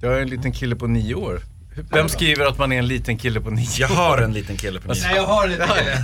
[0.00, 1.40] Jag är en liten kille på nio år.
[1.92, 4.80] Vem skriver att man är en liten kille på nio Jag har en liten kille
[4.80, 5.98] på nio Nej, jag har inte det.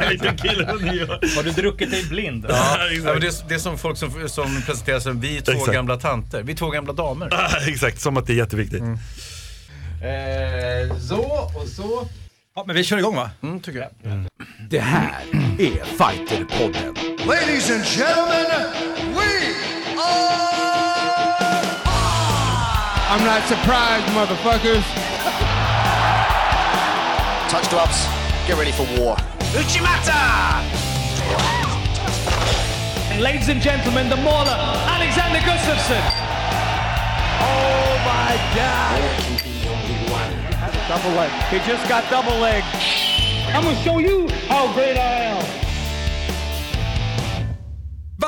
[0.04, 1.36] En liten kille på nio år.
[1.36, 2.46] Har du druckit dig blind?
[2.48, 5.40] Ja, ja, det, är, det är som folk som, som presenterar sig som vi är
[5.40, 5.72] två Exakt.
[5.72, 6.42] gamla tanter.
[6.42, 7.28] Vi är två gamla damer.
[7.40, 8.82] Ah, Exakt, som att det är jätteviktigt.
[8.82, 8.88] Eh,
[10.98, 11.22] så
[11.56, 12.08] och så.
[12.54, 13.30] Ja, men vi kör igång va?
[13.42, 13.88] Mm, tycker jag.
[14.70, 15.20] Det här
[15.58, 16.94] är Fighterpodden.
[17.26, 18.89] Ladies and gentlemen,
[23.10, 24.86] I'm not surprised, motherfuckers.
[27.50, 28.06] Touch gloves.
[28.46, 29.16] Get ready for war.
[29.50, 30.62] Uchimata!
[33.10, 34.54] And ladies and gentlemen, the mauler,
[34.86, 36.00] Alexander Gustafsson.
[37.42, 39.02] Oh my God!
[40.86, 41.30] Double leg.
[41.50, 42.62] He just got double leg.
[43.52, 45.59] I'm gonna show you how great I am.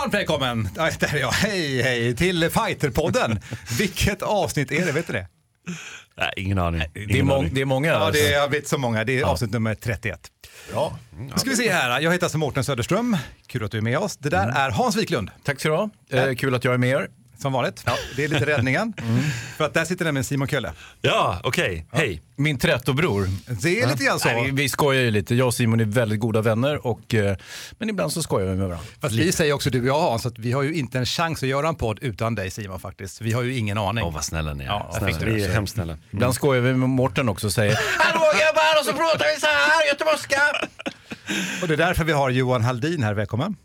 [0.02, 0.68] Varmt välkommen!
[0.76, 1.30] Ja, där är jag.
[1.30, 3.40] Hej, hej till Fighterpodden.
[3.78, 4.92] Vilket avsnitt är det?
[4.92, 5.26] Vet du det?
[6.16, 6.82] Nej, ingen aning.
[6.94, 7.54] Det är, Ingen aning.
[7.54, 7.88] det är många.
[7.88, 9.04] Ja, det har blivit så många.
[9.04, 10.20] Det är avsnitt nummer 31.
[10.72, 10.98] Ja.
[11.18, 12.00] Nu ska vi se här.
[12.00, 13.16] Jag heter alltså Mårten Söderström.
[13.46, 14.16] Kul att du är med oss.
[14.16, 15.90] Det där är Hans Wiklund, Tack så du ha.
[16.10, 17.08] Eh, kul att jag är med er.
[17.42, 17.84] Som vanligt.
[18.16, 18.92] Det är lite räddningen.
[19.56, 20.72] För att där sitter nämligen Simon Kölle.
[21.00, 21.86] Ja, okej.
[21.92, 22.22] Hej.
[22.36, 23.28] Min trettobror.
[23.62, 24.28] Det är lite grann så.
[24.28, 25.34] Nej, vi, vi skojar ju lite.
[25.34, 27.36] Jag och Simon är väldigt goda vänner, och, eh,
[27.78, 28.86] men ibland så skojar vi med varandra.
[29.00, 31.42] Fast vi säger också du och jag Hans att vi har ju inte en chans
[31.42, 33.20] att göra en podd utan dig Simon faktiskt.
[33.20, 34.04] Vi har ju ingen aning.
[34.04, 34.68] Åh, vad snälla ni är.
[34.68, 35.18] Ja, snälla.
[35.18, 35.52] Ni är också.
[35.52, 35.96] hemskt snälla.
[36.10, 38.80] Ibland skojar vi med Mårten också och säger Hallå grabbar!
[38.80, 40.40] Och så pratar vi så här göteborgska.
[41.62, 43.14] Och det är därför vi har Johan Haldin här.
[43.14, 43.56] Välkommen.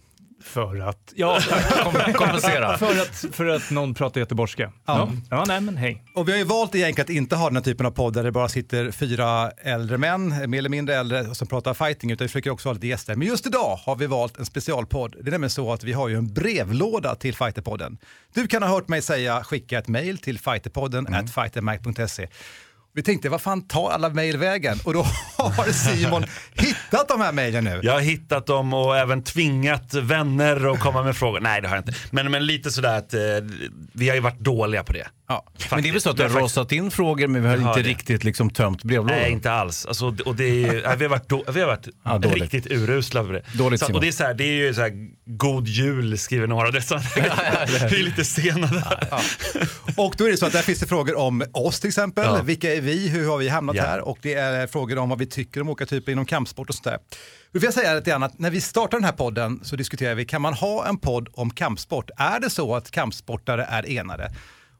[0.48, 1.40] För att, ja,
[1.84, 2.78] Kom, kompensera.
[2.78, 4.72] för att, för att någon pratar göteborgska.
[4.86, 5.10] Ja.
[5.30, 6.04] ja, nej men hej.
[6.16, 8.24] Och vi har ju valt egentligen att inte ha den här typen av podd där
[8.24, 12.30] det bara sitter fyra äldre män, mer eller mindre äldre, som pratar fighting, utan vi
[12.30, 13.16] försöker också ha lite gäster.
[13.16, 15.16] Men just idag har vi valt en specialpodd.
[15.22, 17.98] Det är nämligen så att vi har ju en brevlåda till Fighterpodden.
[18.34, 22.28] Du kan ha hört mig säga skicka ett mejl till fighterpodden at fightermac.se.
[22.98, 24.78] Vi tänkte, vad fan tar alla mejl vägen?
[24.84, 25.02] Och då
[25.38, 27.80] har Simon hittat de här mejlen nu.
[27.84, 31.40] Jag har hittat dem och även tvingat vänner att komma med frågor.
[31.40, 32.00] Nej, det har jag inte.
[32.12, 33.20] Men, men lite sådär att eh,
[33.94, 35.08] vi har ju varit dåliga på det.
[35.30, 35.46] Ja.
[35.72, 37.82] Men det är väl så att det har rasat in frågor, men vi har inte
[37.82, 37.90] det.
[37.90, 39.18] riktigt liksom tömt brevlådan.
[39.20, 39.86] Nej, inte alls.
[39.86, 43.32] Alltså, och det är, vi har varit, då, vi har varit Ja, riktigt urusla på
[43.32, 43.42] det.
[43.54, 44.92] Dåligt, så, och det är, så här, det är ju så här,
[45.26, 46.98] God Jul skriver några av dessa.
[47.90, 49.10] vi är lite sena där.
[49.96, 52.26] Och då är det så att där finns det frågor om oss till exempel.
[52.26, 52.42] Ja.
[52.42, 53.08] Vilka är vi?
[53.10, 53.84] Hur har vi hamnat Ja.
[53.84, 54.08] här?
[54.08, 56.84] Och det är frågor om vad vi tycker om olika typer inom kampsport och sånt
[56.84, 56.98] där.
[57.52, 60.16] Då vill jag säga lite grann att när vi startar den här podden så diskuterar
[60.16, 62.10] vi, kan man ha en podd om kampsport?
[62.18, 64.32] Är det så att kampsportare är enade?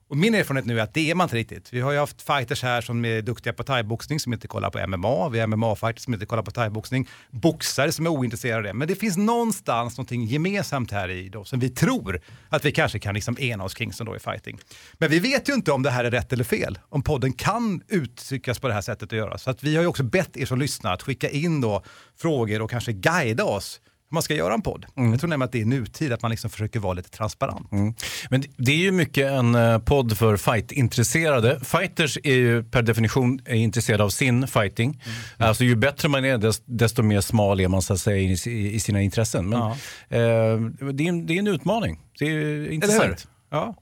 [0.08, 1.72] Och min erfarenhet nu är att det är man inte riktigt.
[1.72, 4.86] Vi har ju haft fighters här som är duktiga på thaiboxning som inte kollar på
[4.86, 5.28] MMA.
[5.28, 7.08] Vi har MMA-fighters som inte kollar på thaiboxning.
[7.30, 8.74] Boxare som är ointresserade av det.
[8.74, 12.98] Men det finns någonstans någonting gemensamt här i då, som vi tror att vi kanske
[12.98, 14.58] kan liksom ena oss kring som då är fighting.
[14.98, 16.78] Men vi vet ju inte om det här är rätt eller fel.
[16.88, 19.38] Om podden kan uttryckas på det här sättet att göra.
[19.38, 21.82] Så att vi har ju också bett er som lyssnar att skicka in då
[22.16, 23.80] frågor och kanske guida oss
[24.10, 24.86] man ska göra en podd.
[24.94, 27.68] Jag tror nämligen att det är nutid, att man liksom försöker vara lite transparent.
[28.30, 31.60] Men det är ju mycket en eh, podd för fight-intresserade.
[31.64, 35.02] Fighters är ju per definition intresserade av sin fighting.
[35.36, 38.16] Alltså ju bättre man är dest- desto mer smal är man så att säga
[38.46, 39.48] i, sina intressen.
[39.48, 39.70] Men, Ja.
[40.16, 40.60] eh,
[40.92, 42.00] det, är en, det är en utmaning.
[42.18, 43.26] Det är intressant.
[43.50, 43.74] Ja.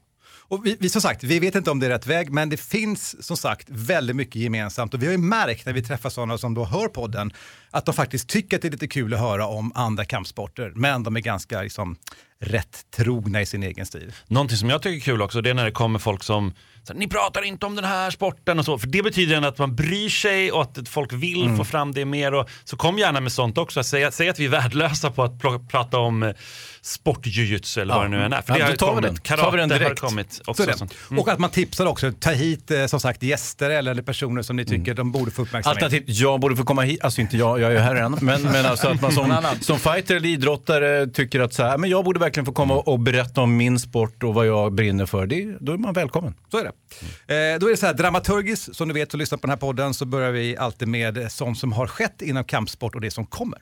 [0.49, 2.57] Och vi, vi, som sagt, vi vet inte om det är rätt väg, men det
[2.57, 4.93] finns som sagt väldigt mycket gemensamt.
[4.93, 7.33] Och vi har ju märkt när vi träffar sådana som då hör podden,
[7.71, 11.03] att de faktiskt tycker att det är lite kul att höra om andra kampsporter, men
[11.03, 11.95] de är ganska liksom,
[12.39, 14.11] rätt trogna i sin egen stil.
[14.27, 16.53] Någonting som jag tycker är kul också, det är när det kommer folk som
[16.93, 18.77] ni pratar inte om den här sporten och så.
[18.79, 21.57] För det betyder ändå att man bryr sig och att folk vill Mm.
[21.57, 22.33] få fram det mer.
[22.33, 23.83] Och, så kom gärna med sånt också.
[23.83, 26.33] Säg, säg att vi är värdelösa på att pl- prata om eh,
[26.81, 28.41] sportjujutsu eller vad det nu än är.
[28.41, 29.03] För Ja, det har då ju kommit.
[29.03, 29.15] den.
[29.17, 29.99] Karate Tar vi den har direkt.
[30.01, 30.73] kommit Så också.
[30.77, 30.93] sånt.
[31.17, 34.55] Och att man tipsar också, ta hit eh, som sagt gäster eller, eller personer som
[34.55, 35.83] ni tycker de borde få uppmärksamhet.
[35.83, 38.41] Alternativt, jag borde få komma hit, alltså inte jag, jag är ju här än, men,
[38.41, 42.05] men alltså att man som, som fighter eller idrottare tycker att så här, men jag
[42.05, 45.25] borde verkligen få komma och berätta om min sport och vad jag brinner för.
[45.27, 46.33] Det, då är man välkommen.
[46.51, 47.53] Så är det.
[47.53, 49.57] Eh, då är det så här, dramaturgiskt, som du vet så lyssnar på den här
[49.57, 53.25] podden så börjar vi alltid med sånt som har skett inom kampsport och det som
[53.25, 53.59] kommer.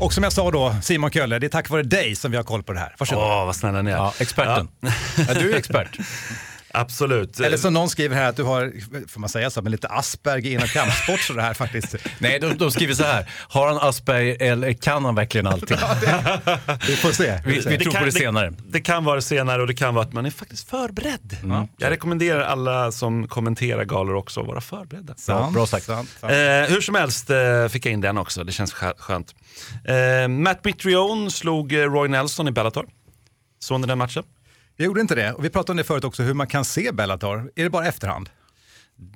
[0.00, 2.44] Och som jag sa då, Simon Kölle, det är tack vare dig som vi har
[2.44, 2.94] koll på det här.
[2.98, 3.24] Varsågod.
[3.24, 3.96] Åh, vad snälla ni är.
[3.96, 4.68] Ja, experten.
[5.28, 5.98] Ja, du är expert.
[6.72, 7.40] Absolut.
[7.40, 8.72] Eller som någon skriver här att du har,
[9.08, 11.94] får man säga så, men lite Asperger inom kampsport så det här faktiskt.
[12.18, 13.30] Nej, de, de skriver så här.
[13.48, 15.76] Har han Asperger eller kan han verkligen allting?
[16.86, 17.40] Vi får se.
[17.46, 18.50] Vi, vi tror på det senare.
[18.50, 21.36] Det, det kan vara det senare och det kan vara att man är faktiskt förberedd.
[21.78, 25.14] Jag rekommenderar alla som kommenterar galor också att vara förberedda.
[25.16, 25.86] Sant, bra sagt.
[25.86, 26.32] sant, sant.
[26.32, 26.38] Eh,
[26.74, 29.34] hur som helst eh, fick jag in den också, det känns skö- skönt.
[29.84, 32.86] Eh, Matt Mitrione slog eh, Roy Nelson i Bellator.
[33.58, 34.22] Såg ni den matchen?
[34.80, 35.32] Jag gjorde inte det.
[35.32, 37.50] Och vi pratade om det förut också, hur man kan se Bellator.
[37.56, 38.30] Är det bara efterhand?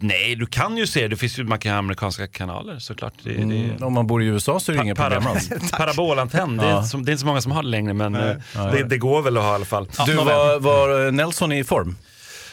[0.01, 3.13] Nej, du kan ju se, det finns ju, man kan amerikanska kanaler såklart.
[3.23, 5.71] Det, det, Mm, om man bor i USA så är det inga para, problem alls.
[5.73, 8.15] parabolantenn, det, är inte så- det är inte så många som har det längre men
[8.15, 9.89] eh, det, det går väl att ha i alla fall.
[10.07, 11.97] Du, var, var Nelson i form?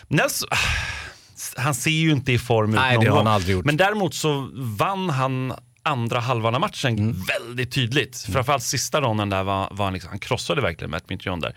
[0.08, 0.50] Nelson,
[1.58, 3.26] han ser ju inte i form ut Nej, någon det har gång.
[3.28, 3.66] han aldrig gjort.
[3.66, 5.54] Men däremot så vann han
[5.84, 7.16] andra halvan av matchen Mm.
[7.40, 8.28] väldigt tydligt.
[8.34, 11.56] Framförallt sista ronden där var, var han, liksom, han krossade verkligen Matt Mitrion där.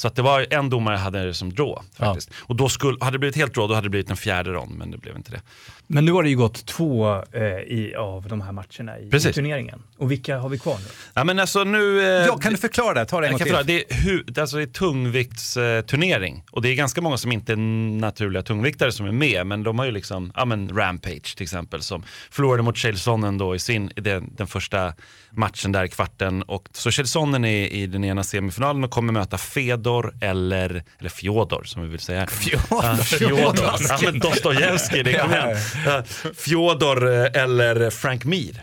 [0.00, 2.30] Så att det var en domare hade det som draw faktiskt.
[2.40, 4.78] Och då skulle, hade det blivit helt draw då hade det blivit en fjärde rond
[4.78, 5.40] men det blev inte det.
[5.86, 9.32] Men nu har det ju gått två eh, i, av de här matcherna i, i
[9.32, 9.82] turneringen.
[9.98, 10.84] Och vilka har vi kvar nu?
[11.14, 12.00] Ja, men alltså nu...
[12.00, 13.04] eh, Ja, kan du förklara det?
[13.04, 13.44] Ta det en gång till.
[13.46, 17.52] förklara, det är, hu- alltså det är tungviktsturnering och det är ganska många som inte
[17.52, 17.56] är
[18.00, 21.82] naturliga tungviktare som är med men de har ju liksom, ja men Rampage till exempel
[21.82, 24.92] som förlorade mot Chelsonen då i sin, i den, den första
[25.30, 29.38] matchen där i kvarten och så Chelsonen är i den ena semifinalen och kommer möta
[29.38, 32.26] Fedor eller, eller Fjodor som vi vill säga.
[32.30, 32.96] Fjodor?
[32.96, 33.70] Fjodor.
[33.88, 35.56] ja men Dostojevskij, det kom igen.
[35.86, 36.02] Ja,
[36.36, 38.60] Fjodor eh, eller Frank Mir.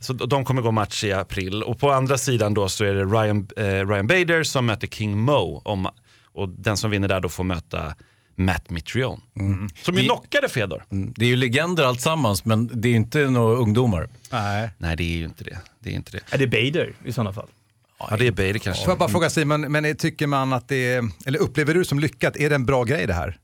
[0.00, 1.62] Så de kommer gå match i april.
[1.62, 5.18] Och på andra sidan då så är det Ryan, eh, Ryan Bader som möter King
[5.18, 5.62] Mo.
[5.64, 5.88] Om,
[6.32, 7.94] och den som vinner där då får möta
[8.36, 9.20] Matt Mitrion.
[9.82, 10.84] Som ju Det- knockade Fedor.
[10.92, 11.12] Mm.
[11.16, 14.08] Det är ju legender alltsammans, men det är ju inte några ungdomar.
[14.30, 14.70] Nej.
[14.78, 15.58] Nej det är ju inte det.
[15.80, 16.20] Det är inte det.
[16.34, 17.48] Är det Bader i sådana fall?
[17.98, 18.84] Ja det är Bader kanske.
[18.84, 21.98] Får jag bara fråga Simon, men tycker man att det är, eller upplever du som
[21.98, 23.38] lyckat, är det en bra grej det här?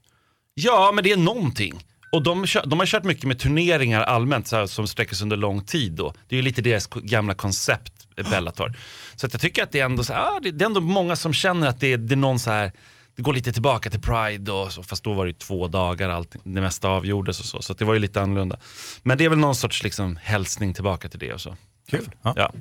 [0.54, 1.84] Ja, men det är någonting.
[2.12, 5.36] Och de, de har kört mycket med turneringar allmänt så här, som sträcker sig under
[5.36, 5.92] lång tid.
[5.92, 6.14] Då.
[6.28, 7.92] Det är ju lite deras gamla koncept,
[8.30, 8.74] Bellator.
[9.16, 10.80] Så att jag tycker att det är ändå, så här, ah, det, det är ändå
[10.80, 12.72] många som känner att det, är- det är någon så här,
[13.20, 16.08] det går lite tillbaka till Pride, och så, fast då var det ju två dagar
[16.08, 17.62] allt, det mesta avgjordes och så.
[17.62, 18.58] Så det var ju lite annorlunda.
[19.02, 21.56] Men det är väl någon sorts liksom, hälsning tillbaka till det och så.
[21.90, 22.10] Kul.
[22.22, 22.52] Ja.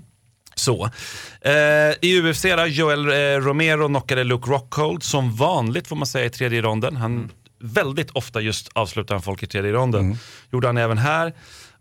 [0.56, 0.90] Så.
[1.42, 1.52] Eh,
[2.02, 3.14] I UFC då, Joel eh,
[3.46, 6.96] Romero knockade Luke Rockhold som vanligt får man säga i tredje ronden.
[6.96, 10.18] Han väldigt ofta just avslutar han folk i tredje ronden.
[10.52, 11.34] Gjorde han även här.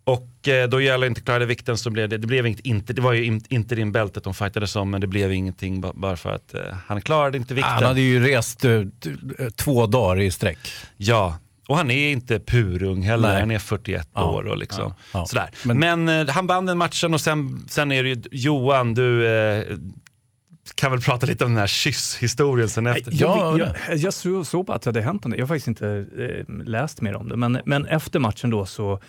[0.09, 3.01] Och eh, då Joel inte klarade vikten så blev det, det blev inget, inte, det
[3.03, 6.17] var ju in, inte din bältet de fightades om men det blev ingenting ba- bara
[6.17, 7.73] för att eh, han klarade inte vikten.
[7.73, 8.85] Han hade ju rest eh, eh,
[9.57, 10.59] två dagar i sträck.
[10.97, 11.39] Ja,
[11.69, 13.29] och han är inte purung heller.
[13.29, 13.41] Nej.
[13.41, 14.25] Han är 41 Ja.
[14.31, 14.95] år och liksom Ja.
[15.13, 15.27] Ja.
[15.27, 15.51] sådär.
[15.65, 19.27] Men- Men, eh, han vann den matchen och sen, sen är det ju Johan, du
[19.29, 19.65] eh,
[20.75, 23.13] kan väl prata lite om den här kysshistorien sen efter.
[23.15, 25.23] Ja, jag, jag, jag såg så på att det hade hänt.
[25.25, 27.37] Jag har faktiskt inte eh, läst mer om det.
[27.37, 29.01] Men, men efter matchen då så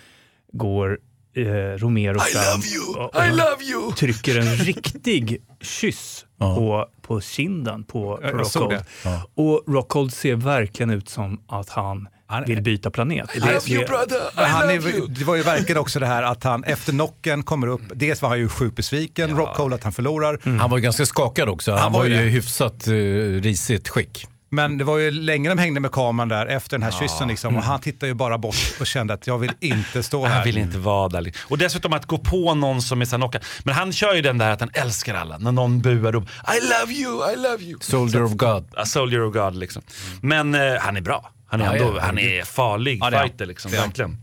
[0.53, 0.97] går
[1.35, 1.43] eh,
[1.77, 2.61] Romero fram
[2.97, 3.93] och, och you!
[3.93, 6.55] trycker en riktig kyss Ja.
[6.55, 8.77] på, på kinden på, Rockhold.
[9.05, 9.23] Ja.
[9.35, 13.29] Och Rockhold ser verkligen ut som att han Han- vill byta planet.
[13.33, 17.43] Det- brother, Han är, det var ju verkligen också det här att han efter knocken
[17.43, 20.81] kommer upp, dels var han ju sjukt besviken, Rockhold att han förlorar, Han var ju
[20.83, 21.71] ganska skakad också.
[21.71, 24.27] Han, var var ju i hyfsat uh, risigt skick.
[24.49, 27.55] Men det var ju länge de hängde med kameran där efter den här kyssen liksom,
[27.57, 30.35] och han tittade ju bara bort och kände att jag vill inte stå här.
[30.35, 31.31] Han vill inte vara där.
[31.41, 33.43] Och dessutom att gå på någon som är knockad.
[33.63, 35.37] Men han kör ju den där att han älskar alla.
[35.37, 37.79] När någon buar upp, I love you, I love you.
[37.81, 38.65] Soldier of God.
[38.77, 39.81] A soldier of God liksom.
[40.21, 41.31] Men eh, han är bra.
[41.47, 44.17] Han är, Ja, ändå, ja, han är farlig Ja, fighter liksom, verkligen.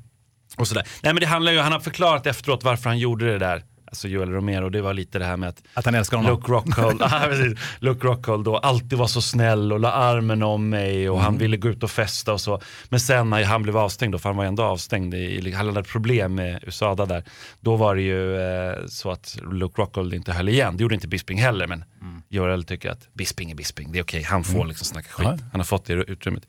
[0.56, 0.84] Och sådär.
[1.02, 3.62] Nej men det handlar ju, han har förklarat efteråt varför han gjorde det där.
[3.86, 6.32] Alltså Joel Romero, det var lite det här med att Att han älskar honom.
[6.32, 7.58] Luke Rockhold, ja, precis.
[7.78, 11.24] Luke Rockhold då alltid var så snäll och la armen om mig och Mm.
[11.24, 12.60] han ville gå ut och festa och så.
[12.88, 15.82] Men sen när han blev avstängd då, för han var ändå avstängd, i, han hade
[15.82, 17.24] problem med USADA där.
[17.60, 20.76] Då var det ju eh, så att Luke Rockhold inte höll igen.
[20.76, 22.22] Det gjorde inte Bisping heller men Mm.
[22.28, 25.26] Joel tycker att Bisping är Bisping, det är okej, han får liksom snacka skit.
[25.26, 25.38] Ja.
[25.52, 26.46] Han har fått det utrymmet.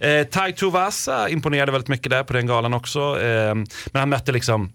[0.00, 3.00] Eh, Tai Tuivasa imponerade väldigt mycket där på den galan också.
[3.20, 3.66] Eh, men
[4.00, 4.72] han mötte liksom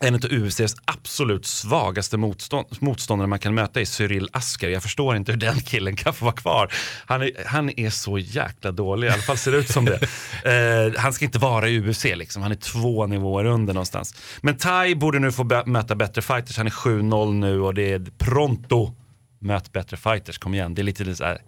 [0.00, 4.68] en av UFCs absolut svagaste motstånd, motståndare man kan möta är Cyril Asker.
[4.68, 6.72] Jag förstår inte hur den killen kan få vara kvar.
[7.06, 9.98] Han är, han är så jäkla dålig, i alla fall ser det ut som det.
[10.44, 12.42] Eh, han ska inte vara i UFC, liksom.
[12.42, 14.14] han är två nivåer under någonstans.
[14.40, 16.56] Men Tai borde nu få möta bättre fighters.
[16.56, 18.94] Han är 7-0 nu och det är pronto.
[19.40, 20.74] Möt bättre fighters, kom igen.
[20.74, 21.38] Det är lite så här,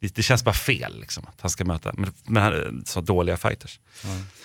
[0.00, 3.80] det, det känns bara fel liksom, att han ska möta men, men, så dåliga fighters.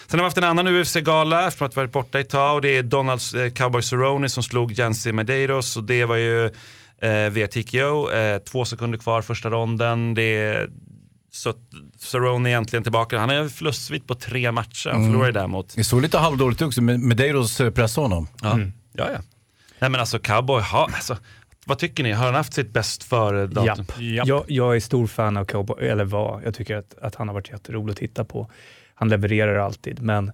[0.07, 2.61] Sen har vi haft en annan UFC-gala eftersom att vi varit borta ett tag och
[2.61, 6.45] det är Donalds eh, Cowboy Cerrone som slog Jancy Medeiros och det var ju
[7.01, 10.13] eh, via TKO, eh, två sekunder kvar första ronden.
[10.13, 10.67] Det
[11.31, 11.53] så
[11.99, 13.19] Cerrone är egentligen tillbaka.
[13.19, 14.89] Han är förlustsvit på tre matcher.
[14.89, 16.81] Han förlorade där mot Det såg lite halvdåligt ut också.
[16.81, 18.27] med Medeiros eh, pressade honom.
[18.41, 18.59] Ja,
[18.93, 19.11] ja.
[19.11, 19.19] ja.
[19.79, 21.17] Nej men alltså cowboy, ha, alltså,
[21.69, 22.11] vad tycker ni?
[22.11, 23.85] Har han haft sitt bäst före datum?
[23.97, 24.27] Japp.
[24.27, 26.41] Jag, jag är stor fan av Cowboy, eller var.
[26.45, 28.51] Jag tycker att, att han har varit jätterolig att titta på.
[28.95, 30.31] Han levererar alltid, men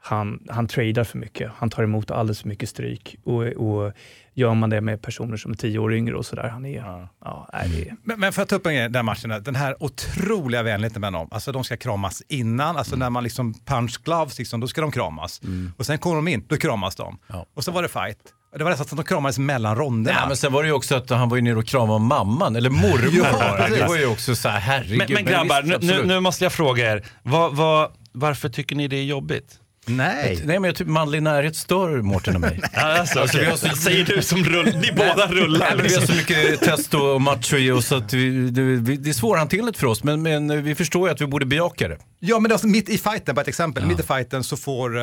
[0.00, 1.50] han, han tradar för mycket.
[1.56, 3.16] Han tar emot alldeles för mycket stryk.
[3.24, 3.92] Och, och
[4.34, 6.76] gör man det med personer som är tio år yngre och sådär, han är...
[6.76, 7.08] Ja.
[7.24, 9.56] Ja, nej, det är Men, men för att ta upp en grej, den matchen, den
[9.56, 11.28] här otroliga vänligheten mellan dem.
[11.30, 14.92] Alltså de ska kramas innan, alltså när man liksom punch gloves, liksom, då ska de
[14.92, 15.40] kramas.
[15.76, 17.18] Och sen kommer de in, då kramas de.
[17.26, 17.46] Ja.
[17.54, 18.34] Och så var det fight.
[18.58, 20.18] Det var nästan att de kramades mellan ronderna.
[20.20, 22.56] Ja, men sen var det ju också att han var ju nere och kramade mamman,
[22.56, 23.86] eller mormor Ja, var det.
[23.86, 24.98] Var ju också så här, herregud.
[24.98, 27.04] Men, men grabbar, visst, nu, nu, måste jag fråga er.
[27.22, 29.58] Vad, vad, varför tycker ni det är jobbigt?
[29.86, 30.38] Nej.
[30.44, 32.60] Nej men jag typ manlig närhet stör Mårten och mig.
[32.74, 35.58] Alltså, Alltså, vi har så- Säger du som rull, ni båda rullar.
[35.58, 36.06] Nej, men vi har liksom.
[36.06, 39.78] så mycket testo och macho i oss så att vi, det, vi, det är svårhanterligt
[39.78, 40.04] för oss.
[40.04, 41.98] Men, men vi förstår ju att vi borde bejaka det.
[42.20, 43.86] Ja, men alltså, mitt i fighten, bara ett exempel.
[43.86, 45.02] Mitt i fighten så får uh,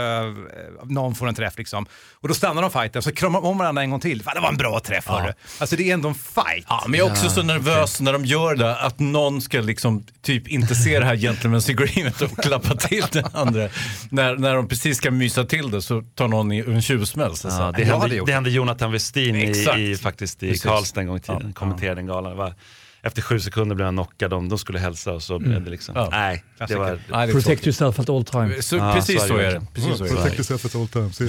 [0.83, 1.85] någon får en träff liksom.
[2.13, 4.23] Och då stannar de fighten, så kramar de om varandra en gång till.
[4.23, 5.33] Fan, det var en bra träff, hörru.
[5.59, 6.65] Alltså det är ändå en fight.
[6.69, 10.03] Ja, men jag är också så nervös när de gör det, att någon ska liksom
[10.21, 13.69] typ inte se det här gentleman's agreement och klappa till den andra.
[14.09, 17.33] När, när de precis ska mysa till det så tar någon i en tjuvsmäll.
[17.43, 20.63] Ja, det, hände, det hände Jonathan Westin i, i, faktiskt i Precis.
[20.63, 21.41] Karlstad en gång i tiden.
[21.45, 21.53] Ja.
[21.53, 22.37] Kommenterade den galan.
[22.37, 22.53] Var,
[23.01, 25.95] efter sju sekunder blev han knockad, de, de skulle hälsa och så blev det liksom,
[25.95, 26.07] Ja.
[26.11, 26.43] nej.
[26.67, 27.67] Det var, Nej, Protect tråkigt.
[27.67, 28.67] yourself at all times.
[28.67, 29.61] så, Ja, precis så är det.
[29.73, 30.33] Precis så är det.
[30.33, 31.19] yourself at all times.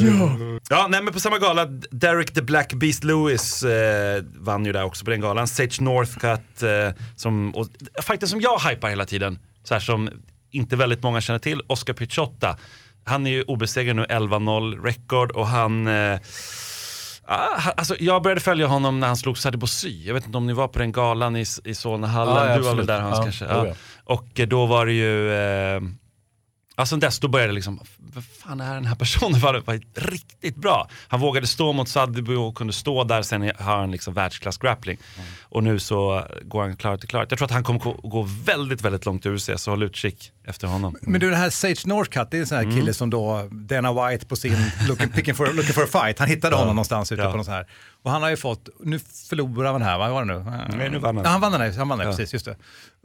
[0.70, 4.84] Ja, nej, men på samma gala, Derek the Black Beast Lewis eh, vann ju där
[4.84, 5.48] också på den galan.
[5.48, 7.68] Sage Northcutt, eh, som, och,
[8.02, 10.10] fighten som jag hypar hela tiden, så här som
[10.50, 12.56] inte väldigt många känner till, Oscar Pichotta.
[13.10, 16.18] Han är ju obesegrad nu, 11-0 record och han eh,
[17.32, 20.04] Ah, alltså, jag började följa honom när han slog Sadibou Sy.
[20.06, 22.34] Jag vet inte om ni var på den galan i, i Solnahallen.
[22.34, 23.44] Ja, ja, du var väl där Hans Ja, kanske?
[23.44, 23.74] Ja.
[24.04, 25.80] Och eh, då var det ju, eh,
[26.76, 27.80] ja sen dess då började det liksom,
[28.14, 29.40] vad fan är den här personen?
[29.40, 30.88] Var, var riktigt bra.
[31.08, 34.98] Han vågade stå mot Sadibou och kunde stå där, sen har han liksom världsklass grappling.
[35.42, 37.26] Och nu så går han klart till klart.
[37.30, 40.66] Jag tror att han kommer gå, väldigt, väldigt långt i UFC, så håll utkik efter
[40.66, 40.96] honom.
[41.02, 42.70] Men du, den här Sage Northcutt, det är en sån Mm.
[42.70, 44.56] här kille som då Dana White på sin
[44.88, 47.30] looking, for, looking for a fight, han hittade honom någonstans ute Ja.
[47.30, 47.66] på något så här.
[48.02, 48.98] Och han har ju fått, nu
[49.28, 50.44] förlorar han här, vad var det nu?
[50.76, 51.24] Nej, nu vann han.
[51.24, 52.56] Ja, han vann den, här, han vann den precis, just det.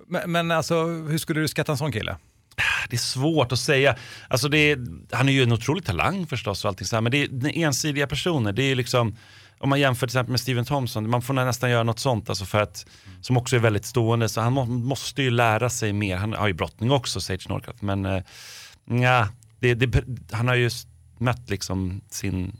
[0.07, 2.17] Men, men alltså, hur skulle du skatta en sån kille?
[2.57, 3.95] Ah, det är svårt att säga.
[4.27, 4.79] Alltså det är,
[5.11, 7.51] han är ju en otrolig talang förstås, och allting så här, men det är den
[7.51, 8.53] ensidiga personer.
[8.53, 9.17] Det är liksom,
[9.57, 12.45] om man jämför till exempel med Steven Thompson, man får nästan göra något sånt, alltså
[12.45, 12.85] för att,
[13.21, 14.29] som också är väldigt stående.
[14.29, 16.17] Så han må, måste ju lära sig mer.
[16.17, 17.81] Han har ju brottning också, Sage Norcraft.
[17.81, 18.23] men eh,
[18.85, 20.69] nja, det, det, han har ju
[21.17, 22.57] mött liksom sin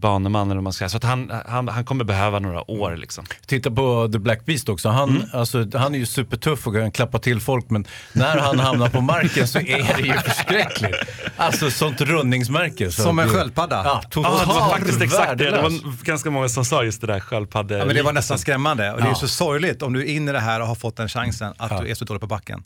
[0.00, 0.88] baneman eller vad man ska säga.
[0.88, 3.24] Så att han, han, han kommer behöva några år liksom.
[3.46, 4.88] Titta på The Black Beast också.
[4.88, 5.22] Han, Mm.
[5.32, 9.00] alltså, han är ju supertuff och kan klappa till folk men när han hamnar på
[9.00, 10.96] marken så är det ju förskräckligt.
[11.36, 12.90] Alltså sånt rundningsmärke.
[12.90, 13.76] Så Som en det- sköldpadda.
[13.84, 15.50] Ja, Ja, totalt det var faktiskt exakt det.
[15.50, 17.78] Det var ganska många som sa just det där sköldpadde.
[17.78, 18.90] Ja, men det var nästan skrämmande.
[18.92, 19.14] Och det är ju Ja.
[19.14, 21.80] så sorgligt om du är inne i det här och har fått den chansen att
[21.82, 22.62] du är så dålig på backen.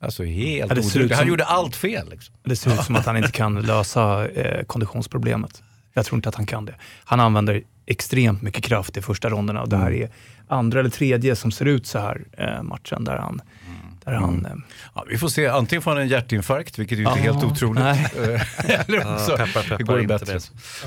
[0.00, 1.14] Alltså helt Ja, det ser ut oduglig.
[1.14, 2.08] Han som- gjorde allt fel.
[2.10, 2.34] Liksom.
[2.44, 5.62] Det ser ut som att han inte kan lösa eh, konditionsproblemet.
[5.96, 6.74] Jag tror inte att han kan det.
[7.04, 10.10] Han använder extremt mycket kraft i första ronderna och det här är
[10.48, 13.40] andra eller tredje som ser ut så här eh, matchen där han...
[14.04, 14.52] Där han eh,
[14.94, 17.44] Ja, vi får se, antingen får han en hjärtinfarkt, vilket är ju inte Ja, helt
[17.44, 17.84] otroligt.
[17.84, 18.06] nej.
[18.86, 20.32] Eller så peppar, peppar, det går det inte bättre.
[20.34, 20.42] det.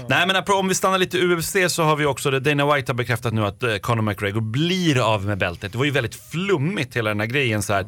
[0.10, 2.92] Nej men om vi stannar lite i UFC så har vi också, det, Dana White
[2.92, 5.72] har bekräftat nu att eh, Conor McGregor blir av med bältet.
[5.72, 7.86] Det var ju väldigt flummigt hela den här grejen så här.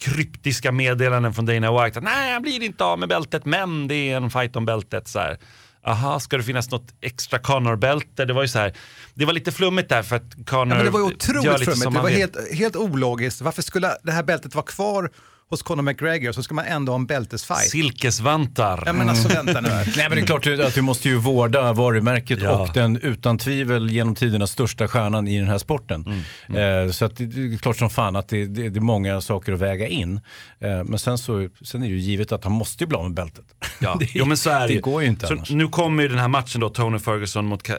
[0.00, 3.94] Kryptiska meddelanden från Dana White att nej han blir inte av med bältet men det
[3.94, 5.08] är en fight om bältet.
[5.08, 5.38] Så här.
[5.86, 8.24] Aha, ska det finnas något extra Conor-bälte?
[8.24, 8.72] Det var ju så här,
[9.14, 11.92] det var lite flummigt där för att Conor Ja, men det var otroligt flummigt.
[11.92, 13.40] Det var helt, helt ologiskt.
[13.40, 15.10] Varför skulle det här bältet vara kvar
[15.52, 17.70] hos Conor McGregor så ska man ändå ha en bältesfight?
[17.70, 18.82] Silkesvantar.
[18.86, 19.92] Ja men alltså vänta nu här.
[19.96, 22.50] Nej men det är klart att vi måste ju vårda varumärket Ja.
[22.50, 26.24] och den utan tvivel genom tiderna största stjärnan i den här sporten.
[26.48, 26.86] Mm.
[26.86, 29.20] Eh, så att det det är klart som fan att det, det, det är många
[29.20, 30.20] saker att väga in.
[30.60, 33.04] Eh, men sen, så, sen är det ju givet att han måste ju bli av
[33.04, 33.44] med bältet.
[33.78, 35.50] Ja, det, jo, men så är det, det går ju inte så annars.
[35.50, 37.76] Nu kommer ju den här matchen då, Tony Ferguson mot eh,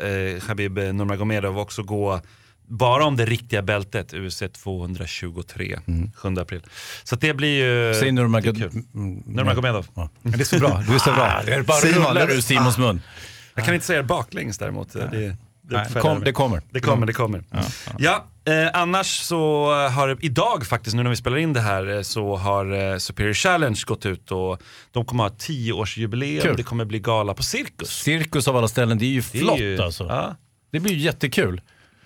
[0.48, 2.22] Khabib Nurmagomedov också gå
[2.68, 5.80] bara om det riktiga bältet, UFC 223,
[6.16, 6.62] 7 april.
[7.04, 7.94] Så det blir ju...
[8.00, 8.72] Säg Nurmagomedov.
[8.72, 8.84] kul.
[9.26, 9.88] Nurmagomedov.
[9.96, 10.10] Ja.
[10.22, 10.84] Det är så bra.
[10.88, 11.42] Du är så bra.
[11.46, 13.02] Det är bara Simon, rullar ur Simons mun.
[13.56, 14.94] Jag kan inte säga det baklänges däremot.
[14.94, 15.38] Det, det,
[15.70, 16.62] Nej, Kom, det kommer.
[16.72, 17.44] Det kommer, det kommer.
[17.98, 22.02] Ja, eh, annars så har idag faktiskt, nu när vi spelar in det här, eh,
[22.02, 26.42] så har eh, Superior Challenge gått ut och de kommer ha tioårsjubileum.
[26.44, 26.58] Kul.
[26.58, 27.90] Det kommer bli gala på Cirkus.
[27.90, 30.04] Cirkus av alla ställen, det är ju Det är flott ju- alltså.
[30.04, 30.36] Ja.
[30.72, 31.62] Det blir ju jättekul.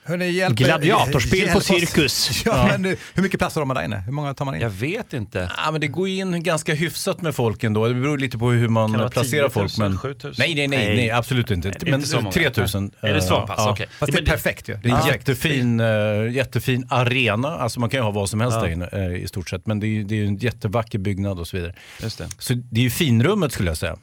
[0.08, 2.42] Hörrni, hjälp, Gladiatorspel hjälp på cirkus.
[2.46, 3.98] Ja, men nu, hur mycket plats har de där inne?
[3.98, 4.62] Hur många tar man in?
[4.62, 5.52] Jag vet inte.
[5.66, 7.88] Ja, men det går in ganska hyfsat med folk ändå.
[7.88, 9.78] Det beror lite på hur man placerar 10 000, folk.
[9.78, 9.98] Men...
[9.98, 10.34] 7 000?
[10.38, 10.96] Nej, nej, nej, Nej.
[10.96, 11.70] nej, absolut inte.
[11.70, 12.32] är men inte så många.
[12.32, 12.92] 3000.
[13.02, 13.56] Är det så eh, pass?
[13.58, 13.72] ja.
[13.72, 13.88] Okej.
[14.00, 14.74] Fast det är Men perfekt ju.
[14.84, 15.12] Det är en Ja.
[15.12, 19.24] jättefin, uh, jättefin arena, alltså man kan ju ha vad som helst där inne eh,
[19.24, 19.68] i stort sett.
[19.68, 21.74] Men det är ju en jättevacker byggnad och så vidare.
[22.04, 22.28] Just det.
[22.40, 23.98] Så det är ju finrummet skulle jag säga.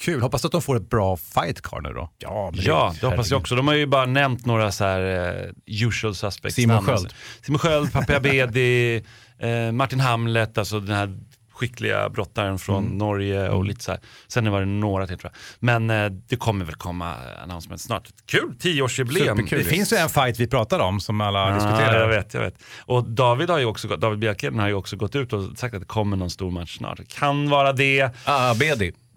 [0.00, 2.10] Kul, hoppas att de får ett bra fight car nu då.
[2.18, 3.54] Ja, men Ja, det hoppas jag också.
[3.54, 5.30] De har ju bara nämnt några så här
[5.66, 6.56] eh, usual suspects.
[6.56, 6.98] Simon Sköld.
[6.98, 7.16] alltså.
[7.42, 8.96] Simon Sköld, Papi Abedi,
[9.38, 11.18] eh, Martin Hamlet, alltså den här
[11.52, 12.98] skickliga brottaren från Mm.
[12.98, 14.00] Norge och lite så här.
[14.28, 15.38] Sen var det några till tror jag.
[15.60, 18.08] Men eh, det kommer väl komma announcement snart.
[18.26, 19.36] Kul, tioårsjubileum.
[19.36, 19.58] Superkul.
[19.58, 22.00] Det finns ju en fight vi pratar om som alla Ja, diskuterar.
[22.00, 22.54] jag vet, jag vet.
[22.80, 25.74] Och David har ju också gått, David Bjelkheden har ju också gått ut och sagt
[25.74, 26.98] att det kommer någon stor match snart.
[26.98, 28.54] Det kan vara det, Ah,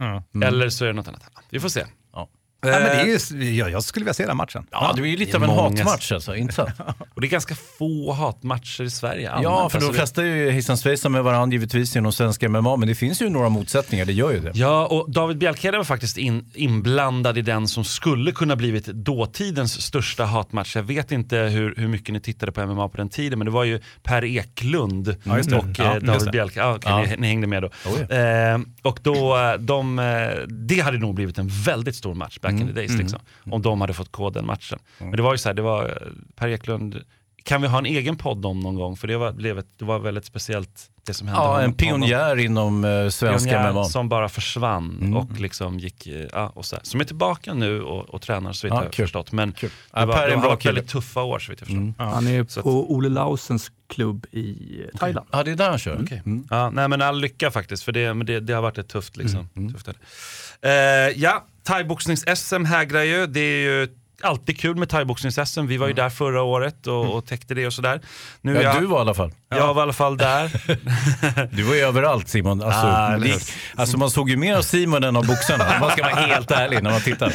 [0.02, 0.46] Abedi.
[0.48, 1.24] eller så är det något annat.
[1.50, 1.86] Vi får se.
[2.64, 2.70] Ja.
[2.70, 4.66] Ja, men det är ju, ja, jag skulle vilja se den matchen.
[4.72, 6.70] Ja, det är ju lite av en många- hatmatch alltså, inte sant?
[7.14, 9.24] Och det är ganska få hatmatcher i Sverige.
[9.24, 9.72] Ja, allmänt.
[9.72, 12.76] för de Alltså, det- flesta är ju hejsan svejsan med varandra givetvis inom svenska MMA,
[12.76, 14.52] men det finns ju några motsättningar, det gör ju det.
[14.54, 19.82] Ja, och David Bjelkheden var faktiskt in, inblandad i den som skulle kunna blivit dåtidens
[19.82, 20.76] största hatmatch.
[20.76, 23.52] Jag vet inte hur, hur mycket ni tittade på MMA på den tiden, men det
[23.52, 26.32] var ju Per Eklund Ja, och Ja, eh, just David.
[26.32, 26.60] Bjelke.
[26.60, 27.02] Ja, okej, Ja.
[27.02, 27.70] Ni, ni hängde med då.
[27.86, 30.06] Oh, eh, och då, eh, de, eh,
[30.48, 33.20] det hade nog blivit en väldigt stor match back in the days, liksom,
[33.52, 34.80] om de hade fått koden matchen.
[34.98, 37.02] Men det var ju så här, det var eh, Per Eklund,
[37.44, 38.98] kan vi ha en egen podd om någon gång?
[38.98, 42.38] För det var, blev ett, det var väldigt speciellt det som hände Ja, en pionjär
[42.40, 43.84] inom eh, svenska MMA.
[43.86, 45.18] som bara försvann Mm.
[45.18, 46.84] och liksom gick, eh, ja, och så här.
[46.86, 49.06] Som är tillbaka nu och, och tränar så vitt Ja, jag kul.
[49.06, 49.32] förstått.
[49.32, 49.70] Men Kul.
[49.70, 50.74] det Ja, var, Per en har kille.
[50.74, 51.82] väldigt tuffa år så vitt jag förstår.
[51.82, 51.94] Mm.
[51.98, 54.56] Han är Så att- på Ole Lausens klubb i
[55.00, 55.28] Thailand.
[55.32, 56.00] Ja, det är där han kör.
[56.04, 56.22] Okej.
[56.26, 56.44] Mm.
[56.50, 59.18] Ja, nej men all lycka faktiskt, för det, men det, det har varit ett tufft
[59.18, 59.50] liksom.
[59.56, 59.74] Mm.
[59.74, 59.88] Tufft
[60.62, 60.72] eh,
[61.16, 63.28] ja, thaiboxnings-SM hägrar ju.
[63.28, 63.88] Det är ju
[64.24, 65.68] alltid kul med thaiboxnings-SM.
[65.68, 68.02] Vi var ju där förra året och, och täckte det och sådär.
[68.42, 69.32] Nu Ja, jag, du var i alla fall.
[69.50, 70.52] jag var i alla fall där.
[71.56, 72.62] Du var ju överallt Simon.
[72.62, 73.44] Alltså, Ah, lik,
[73.76, 76.84] alltså man såg ju mer av Simon än av boxarna, man ska vara helt ärlig
[76.84, 77.34] när man tittar.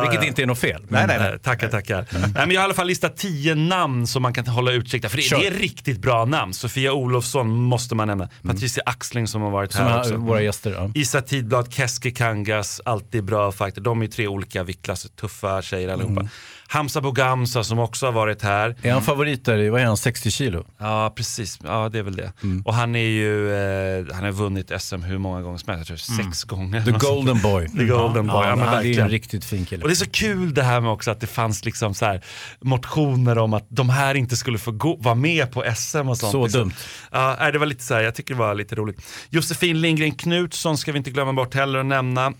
[0.08, 0.82] Vilket inte är något fel.
[0.88, 1.32] Nej, nej, nej.
[1.32, 2.06] Eh, Tackar, tackar.
[2.12, 5.04] Nej, men jag har i alla fall listat tio namn som man kan hålla utkik
[5.04, 5.22] efter.
[5.22, 6.54] För det, det är riktigt bra namn.
[6.54, 8.28] Sofia Olofsson måste man nämna.
[8.42, 10.16] Patricia Axling som har varit Som här här, också.
[10.16, 10.72] våra gäster.
[10.78, 10.90] Ja.
[10.94, 13.80] Isa Tidblad, Keski Kangas, alltid bra fighter.
[13.80, 16.28] De är ju tre olika viktklasser, tuffa tjejer allihopa.
[16.68, 18.76] Hamza Bogamsa som också har varit här.
[18.82, 20.64] Är han favorit där vad är han, 60 kilo?
[20.78, 21.58] Ja, precis.
[21.64, 22.32] Ja, det är väl det.
[22.42, 22.62] Mm.
[22.62, 25.90] Och han är ju, eh, han har vunnit SM hur många gånger som helst.
[25.90, 26.84] Jag tror sex gånger.
[26.84, 27.68] The Golden Boy.
[27.78, 29.04] The Golden Boy, ja, men han är verkligen.
[29.04, 29.82] en riktigt fin kille.
[29.82, 32.24] Och det är så kul det här med också att det fanns liksom så här
[32.60, 36.32] motioner om att de här inte skulle få gå, vara med på SM och sånt.
[36.32, 36.60] Så liksom.
[36.60, 36.72] dumt.
[37.12, 39.02] Ja, det var lite så här, jag tycker det var lite roligt.
[39.30, 42.32] Josefin Lindgren Knutsson ska vi inte glömma bort heller att nämna.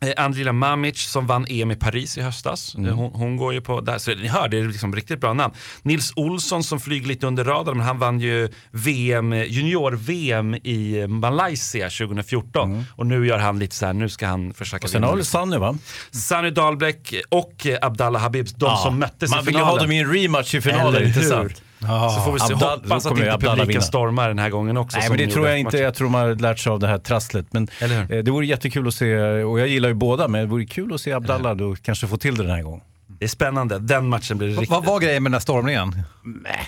[0.00, 2.74] Eh, Andrina Mamic som vann EM i Paris i höstas.
[2.74, 2.88] Mm.
[2.90, 5.32] Eh, Hon, hon går ju på, där, så ni hör, det är liksom riktigt bra
[5.32, 5.54] namn.
[5.82, 11.90] Nils Olsson som flyger lite under radarn, men han vann ju VM, junior-VM i Malaysia
[11.90, 12.84] 2014.
[12.96, 14.84] Och nu gör han lite så här, nu ska han försöka Mm.
[14.84, 15.78] Och sen har vi Sanny va?
[16.10, 19.82] Sanny Dahlbäck och Abdallah Habib, de som möttes Man i vill ju ha finalen.
[19.88, 21.54] dem i en rematch i finalen, inte hur?
[21.80, 22.12] Sant?
[22.14, 23.80] Så får vi se, Abdal- hoppas att inte publiken vinna.
[23.80, 24.98] stormar den här gången också.
[24.98, 25.84] Nej men det de tror jag inte, matchen.
[25.84, 27.46] jag tror man har lärt sig av det här trasslet.
[27.52, 30.66] Men eh, det vore jättekul att se, och jag gillar ju båda, men det vore
[30.66, 32.80] kul att se Abdallah då kanske få till det den här gången.
[33.18, 34.70] Det är spännande, den matchen blir riktigt...
[34.70, 36.02] Vad var grejen med den där stormningen?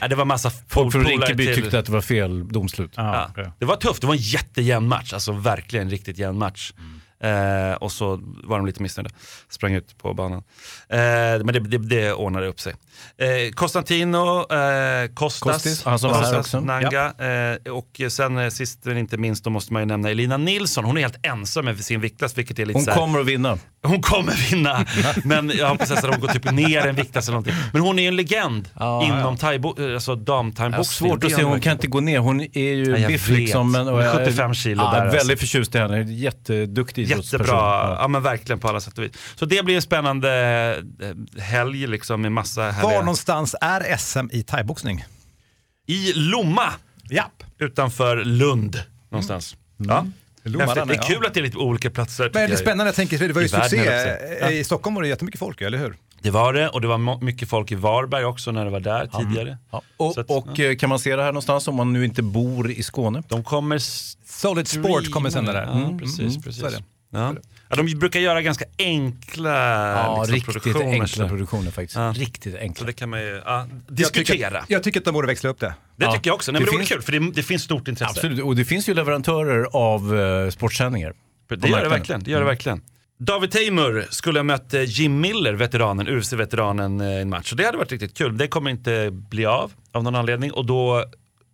[0.00, 2.92] Ja, det var massa Folk från Rinkeby till- tyckte att det var fel domslut.
[2.96, 3.30] Ja.
[3.58, 6.72] Det var tufft, det var en jättejämn match, alltså verkligen riktigt jämn match.
[7.20, 9.10] Eh, och så var de lite missnöjda,
[9.50, 10.42] sprang ut på banan.
[10.88, 12.74] Eh, men det, det, det ordnade upp sig.
[13.18, 16.60] Eh, Konstantino, eh, Kostas, Kostis, han som var här också.
[16.60, 17.04] Nanga
[17.66, 20.84] eh, och sen eh, sist men inte minst då måste man ju nämna Elina Nilsson.
[20.84, 23.58] Hon är helt ensam med sin viktklass vilket är lite Hon här, kommer att vinna.
[23.82, 24.86] hon kommer vinna,
[25.24, 27.54] men jag hoppas att hon går typ ner en viktklass eller någonting.
[27.72, 31.10] Men hon är ju en legend Ja, inom thaibo- alltså Ja, damtimeboxning.
[31.10, 32.18] svårt att se, hon kan inte gå ner.
[32.18, 33.72] Hon är ju Ja, jag biff liksom.
[33.72, 35.36] Men, jag 75 kilo ja, där, Väldigt alltså.
[35.36, 37.07] förtjust i henne, jätteduktig.
[37.16, 37.96] Jättebra, Ja.
[38.00, 38.08] ja.
[38.08, 39.12] men verkligen på alla sätt och vis.
[39.36, 40.30] Så det blir en spännande
[41.36, 43.00] eh, helg liksom med massa Var härliga...
[43.00, 45.04] någonstans är SM i thaiboxning?
[45.86, 46.72] I Lomma,
[47.10, 47.42] Japp.
[47.58, 49.56] utanför Lund någonstans.
[49.76, 50.06] Ja.
[50.42, 50.76] Lomma, Häftigt.
[50.80, 52.30] den det är- kul att det är lite olika platser.
[52.34, 54.50] Men det är spännande, jag tänker, det var ju succé.
[54.52, 55.96] I Stockholm var det jättemycket folk, eller hur?
[56.22, 59.06] Det var det och det var mycket folk i Varberg också när det var där
[59.06, 59.58] tidigare.
[59.70, 59.82] Ja.
[59.96, 62.70] Och, att, och eh, kan man se det här någonstans om man nu inte bor
[62.70, 63.22] i Skåne?
[63.28, 63.78] De kommer
[64.28, 65.62] Solid Sport kommer sända där.
[65.62, 66.18] Ja, Mm, precis.
[66.20, 66.62] mm, precis.
[67.10, 67.16] Så.
[67.16, 67.34] Ja.
[67.70, 69.50] Ja, de brukar göra ganska enkla
[69.92, 71.96] Ja, liksom, riktigt produktioner, enkla så- produktioner faktiskt.
[71.96, 72.12] Ja.
[72.16, 72.86] Riktigt Så enkla.
[72.86, 74.24] det kan man ju ja, Jag diskutera.
[74.60, 75.74] tycker, jag tycker att de borde växla upp det.
[75.96, 76.12] det Ja.
[76.12, 76.52] tycker jag också.
[76.52, 78.10] Nej, Det men det vore finns- kul för det, det finns stort intresse.
[78.10, 81.12] Absolut, och det finns ju leverantörer av uh, sportsändningar.
[81.48, 82.22] Det gör det verkligen.
[82.22, 82.80] Det gör det verkligen.
[83.20, 87.50] David Teimur skulle ha mött eh, Jim Miller, veteranen, UFC-veteranen, eh, i en match.
[87.52, 88.36] Och det hade varit riktigt kul.
[88.38, 90.52] Det kommer inte bli av, av någon anledning.
[90.52, 91.04] Och då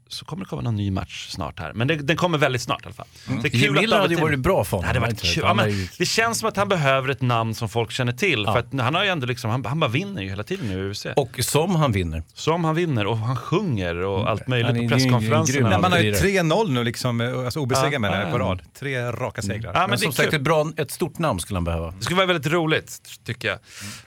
[0.09, 1.73] så kommer det komma någon ny match snart här.
[1.73, 3.07] Men det, den kommer väldigt snart i alla fall.
[3.43, 5.03] Det är kul Miller hade ju varit bra för det hade honom.
[5.15, 5.35] varit inte?
[5.35, 5.43] kul.
[5.47, 8.45] Ja, men det känns som att han behöver ett namn som folk känner till.
[8.47, 10.77] För att han har ju ändå liksom, han, han bara vinner ju hela tiden i
[10.91, 11.07] UFC.
[11.17, 12.23] Och som han vinner.
[12.35, 15.69] Som han vinner och han sjunger och allt möjligt Han är- på det presskonferenserna.
[15.69, 16.43] Nej, man har ju Vidare.
[16.43, 18.45] 3-0 nu, liksom, alltså obesegrad Ja, menar ja, på ja.
[18.45, 18.63] rad.
[18.79, 19.73] Tre raka segrar.
[19.75, 21.91] Ja, men Men det som sagt, ett, bra, ett stort namn skulle han behöva.
[21.91, 23.59] Det skulle vara väldigt roligt, tycker jag.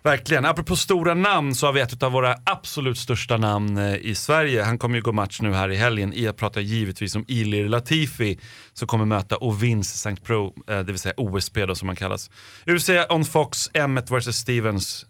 [0.03, 0.45] Verkligen.
[0.45, 4.63] Apropå stora namn så har vi ett av våra absolut största namn eh, i Sverige.
[4.63, 5.86] Han kommer ju gå match nu här i helgen.
[6.13, 8.39] Jag pratar givetvis om Ilir Latifi
[8.73, 10.23] som kommer möta Ovins St.
[10.23, 12.29] Pro, eh, det vill säga OSP då som man kallas.
[12.65, 15.05] UFC on Fox, Emmet vs Stevens.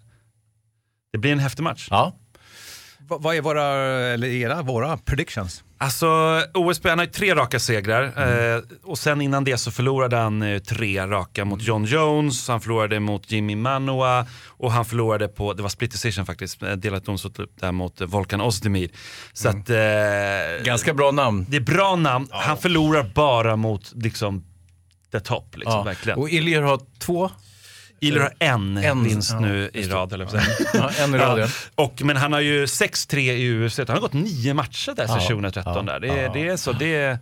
[1.11, 1.87] Det blir en häftig match.
[1.91, 2.13] Ja.
[3.07, 3.63] Va- Vad är våra,
[4.13, 5.63] eller era, våra predictions?
[5.79, 6.07] Alltså
[6.53, 8.03] OSP, han har ju tre raka segrar
[8.55, 12.61] eh, och sen innan det så förlorade han eh, tre raka mot John Jones, han
[12.61, 17.05] förlorade mot Jimmy Manoa och han förlorade på, det var split decision faktiskt, eh, delat
[17.05, 18.89] domslut där mot eh, Volkan Ozdemir.
[19.33, 21.45] Så att, eh, Ganska bra namn.
[21.49, 24.43] det är bra namn, han förlorar bara mot liksom
[25.11, 25.83] the top, liksom, Ja.
[25.83, 26.19] verkligen.
[26.19, 27.29] Och Iljer har två.
[27.99, 30.27] Ilir har en, En, vinst ja, nu i rad, eller
[30.73, 31.47] Ja, en i rad, ja.
[31.75, 35.15] och, men han har ju 6-3 i UFC, han har gått nio matcher där sedan
[35.21, 35.73] Ja, 2013.
[35.75, 35.99] ja, där.
[35.99, 37.19] Det, är- det är så, det.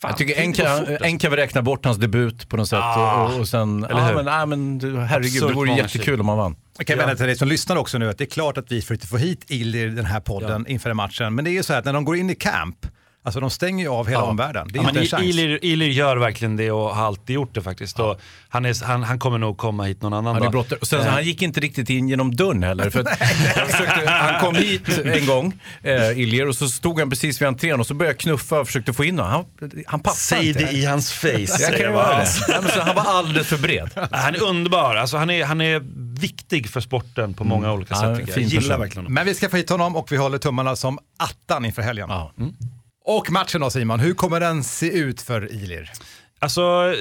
[0.00, 1.04] Fan, Jag tycker en kan, fort, alltså.
[1.04, 2.78] en kan vi räkna bort hans debut på något sätt.
[2.82, 4.14] Ah, och, och sen, eller ja, hur?
[4.14, 6.56] men, ja, men du, herregud, Absurt det vore jättekul om han vann.
[6.78, 7.06] Jag kan Ja.
[7.06, 9.16] vända till dig som lyssnar också nu att det är klart att vi försökte få
[9.16, 11.34] hit Ilir i den här podden inför den matchen.
[11.34, 12.86] Men det är ju så här att när de går in i camp,
[13.22, 14.24] alltså de stänger ju av hela Ja.
[14.24, 14.68] omvärlden.
[14.72, 15.22] Det är Ja, inte men en chans.
[15.24, 17.98] Ilir, Ilir gör verkligen det och har alltid gjort det faktiskt.
[18.00, 20.64] Och han, är, han, han kommer nog komma hit någon annan Han, dag.
[20.80, 22.90] och sen, så han gick inte riktigt in genom dörren heller.
[22.90, 23.04] För
[23.70, 27.80] försökte, han kom hit en gång, eh, Iljer, och så stod han precis vid entrén
[27.80, 29.44] och så började jag knuffa och försökte få in honom.
[29.60, 30.60] Han, han passade Säg inte.
[30.64, 31.28] det i hans face.
[31.60, 32.28] Jag kan göra det.
[32.48, 33.90] Nej, men så han var alldeles för bred.
[34.12, 34.96] Han är underbar.
[34.96, 35.82] Alltså, han, är, han är
[36.20, 38.28] viktig för sporten på många olika Ja, sätt.
[38.28, 38.38] jag.
[38.38, 39.14] Jag gillar verkligen honom.
[39.14, 42.06] Men vi ska få hit honom och vi håller tummarna som attan inför helgen.
[42.10, 42.32] Ja.
[43.10, 45.92] Och matchen då Simon, hur kommer den se ut för Ilir?
[46.38, 46.94] Alltså,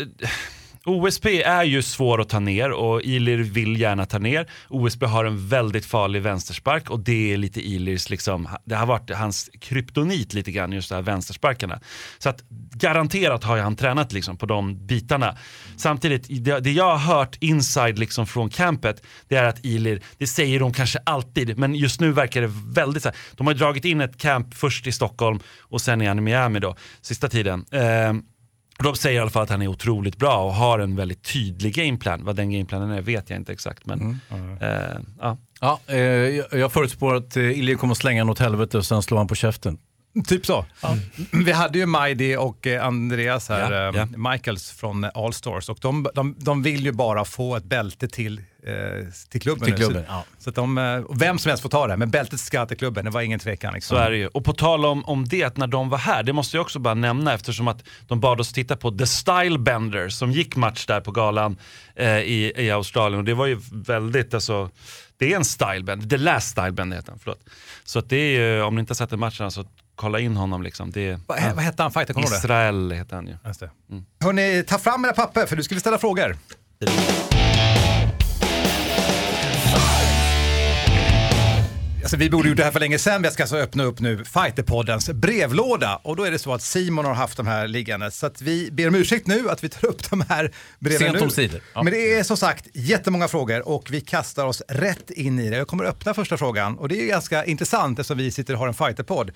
[0.88, 4.47] OSP är ju svår att ta ner och Ilir vill gärna ta ner.
[4.69, 9.10] OSP har en väldigt farlig vänsterspark och det är lite Ilirs, liksom, det har varit
[9.10, 11.80] hans kryptonit lite grann, just de här vänstersparkarna.
[12.17, 12.43] Så att
[12.76, 15.38] garanterat har ju han tränat liksom på de bitarna.
[15.78, 20.28] Samtidigt, det, det jag har hört inside liksom från campet, det är att Ilir, det
[20.28, 23.60] säger de kanske alltid, men just nu verkar det väldigt så här, de har ju
[23.60, 27.65] dragit in ett camp först i Stockholm och sen i Miami då, sista tiden.
[27.71, 28.13] Eh,
[28.84, 31.74] de säger i alla fall att han är otroligt bra och har en väldigt tydlig
[31.76, 32.26] gameplan.
[32.26, 33.86] Vad den gameplanen är vet jag inte exakt.
[33.86, 34.20] Men,
[34.62, 35.38] eh, ja.
[35.62, 35.98] Ja, eh,
[36.60, 39.36] jag- förutspår att eh, Iljer kommer att slänga åt helvete och sen slår han på
[39.36, 39.78] käften.
[40.27, 40.65] Typ så.
[41.32, 44.32] Vi hade ju Majdi och eh, Andreas här, Ja, eh, ja.
[44.32, 48.73] Michaels från Allstars och de, de, de vill ju bara få ett bälte till, eh,
[49.30, 49.65] till klubben.
[49.65, 50.23] Till klubben, så, ja.
[50.39, 53.12] så att de, vem som helst får ta det, men bältet ska till klubben, det
[53.12, 53.73] var ingen tvekan.
[53.73, 53.97] Liksom.
[53.97, 54.27] Så är det ju.
[54.27, 56.93] Och på tal om, om det, när de var här, det måste jag också bara
[56.93, 61.01] nämna eftersom att de bad oss titta på The Style Bender som gick match där
[61.01, 61.58] på galan
[61.95, 63.19] eh, i, i Australien.
[63.19, 64.69] Och det var ju väldigt, alltså,
[65.17, 67.43] det är en stylebender, The Last Stylebender heter han, förlåt.
[67.84, 69.65] Så att det är ju, om ni inte har sett den matchen, så
[69.98, 70.92] kolla in honom liksom.
[70.92, 72.28] Det är, Vad, vad hette han, fighter, kommer?
[72.38, 73.38] Israel heter han ju.
[73.46, 73.70] Just det.
[74.24, 76.38] Hörrni, ta fram era papper för du skulle ställa frågor.
[82.02, 83.22] Alltså, vi borde gjort det här för länge sedan.
[83.22, 86.00] Vi ska alltså öppna upp nu Fighterpoddens brevlåda.
[86.04, 88.12] Och då är det så att Simon har haft de här liggande.
[88.12, 91.14] Så att vi ber om ursäkt nu att vi tar upp de här breven Sent
[91.14, 91.20] nu.
[91.22, 91.62] omsider.
[91.74, 91.84] Ja.
[91.84, 95.58] Men det är som sagt jättemånga frågor och vi kastar oss rätt in i det.
[95.58, 98.60] Jag kommer öppna första frågan och det är ju ganska intressant eftersom vi sitter och
[98.60, 99.32] har en fighterpodd.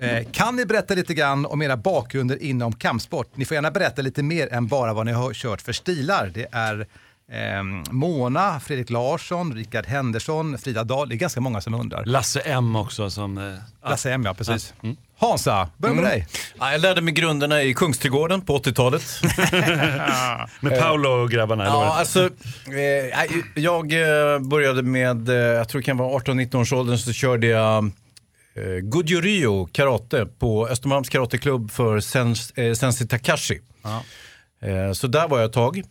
[0.00, 3.30] Eh, kan ni berätta lite grann om era bakgrunder inom kampsport?
[3.34, 6.30] Ni får gärna berätta lite mer än bara vad ni har kört för stilar.
[6.34, 6.86] Det är
[7.32, 11.08] eh, Mona, Fredrik Larsson, Rickard Henderson, Frida Dahl.
[11.08, 12.04] Det är ganska många som undrar.
[12.04, 13.38] Lasse M också som...
[13.38, 14.74] Eh, Lasse M, ja precis.
[15.18, 16.26] Hansa, börja med dig.
[16.58, 19.02] Ja, jag lärde mig grunderna i Kungsträdgården på 80-talet.
[20.60, 25.68] med Paolo och grabbarna, eller Ja, det- alltså, eh, jag eh, började med, eh, jag
[25.68, 27.90] tror det kan vara 18-19 års åldern, så körde jag
[28.54, 33.60] eh, Goju Ryo karate på Östermalms karateklubb för Sens, eh, Sensei Takashi.
[34.62, 35.82] Eh, så där var jag ett tag.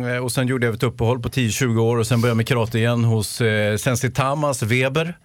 [0.00, 2.46] Eh, och sen gjorde jag ett uppehåll på 10-20 år och sen började jag med
[2.46, 5.18] karate igen hos eh, Sensei Tamas Weber.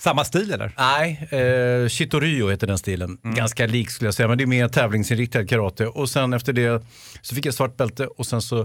[0.00, 0.72] Samma stil eller?
[0.78, 3.18] Nej, eh, Shitoryo heter den stilen.
[3.22, 5.86] Ganska lik skulle jag säga, men det är mer tävlingsinriktad karate.
[5.86, 6.82] Och sen efter det
[7.22, 8.60] så fick jag svart bälte och sen så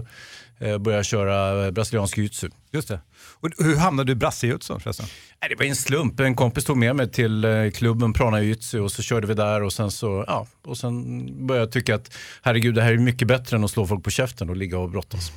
[0.58, 2.50] eh, började jag köra eh, brasiliansk jiu-jitsu.
[2.72, 3.00] Just det.
[3.40, 5.06] Och hur hamnade du i brassejutsu förresten?
[5.40, 6.20] Nej, det var en slump.
[6.20, 9.62] En kompis tog med mig till eh, klubben Prana Jiu-Jitsu och så körde vi där
[9.62, 13.28] och sen så, ja, och sen började jag tycka att herregud, det här är mycket
[13.28, 15.32] bättre än att slå folk på käften och ligga och brottas.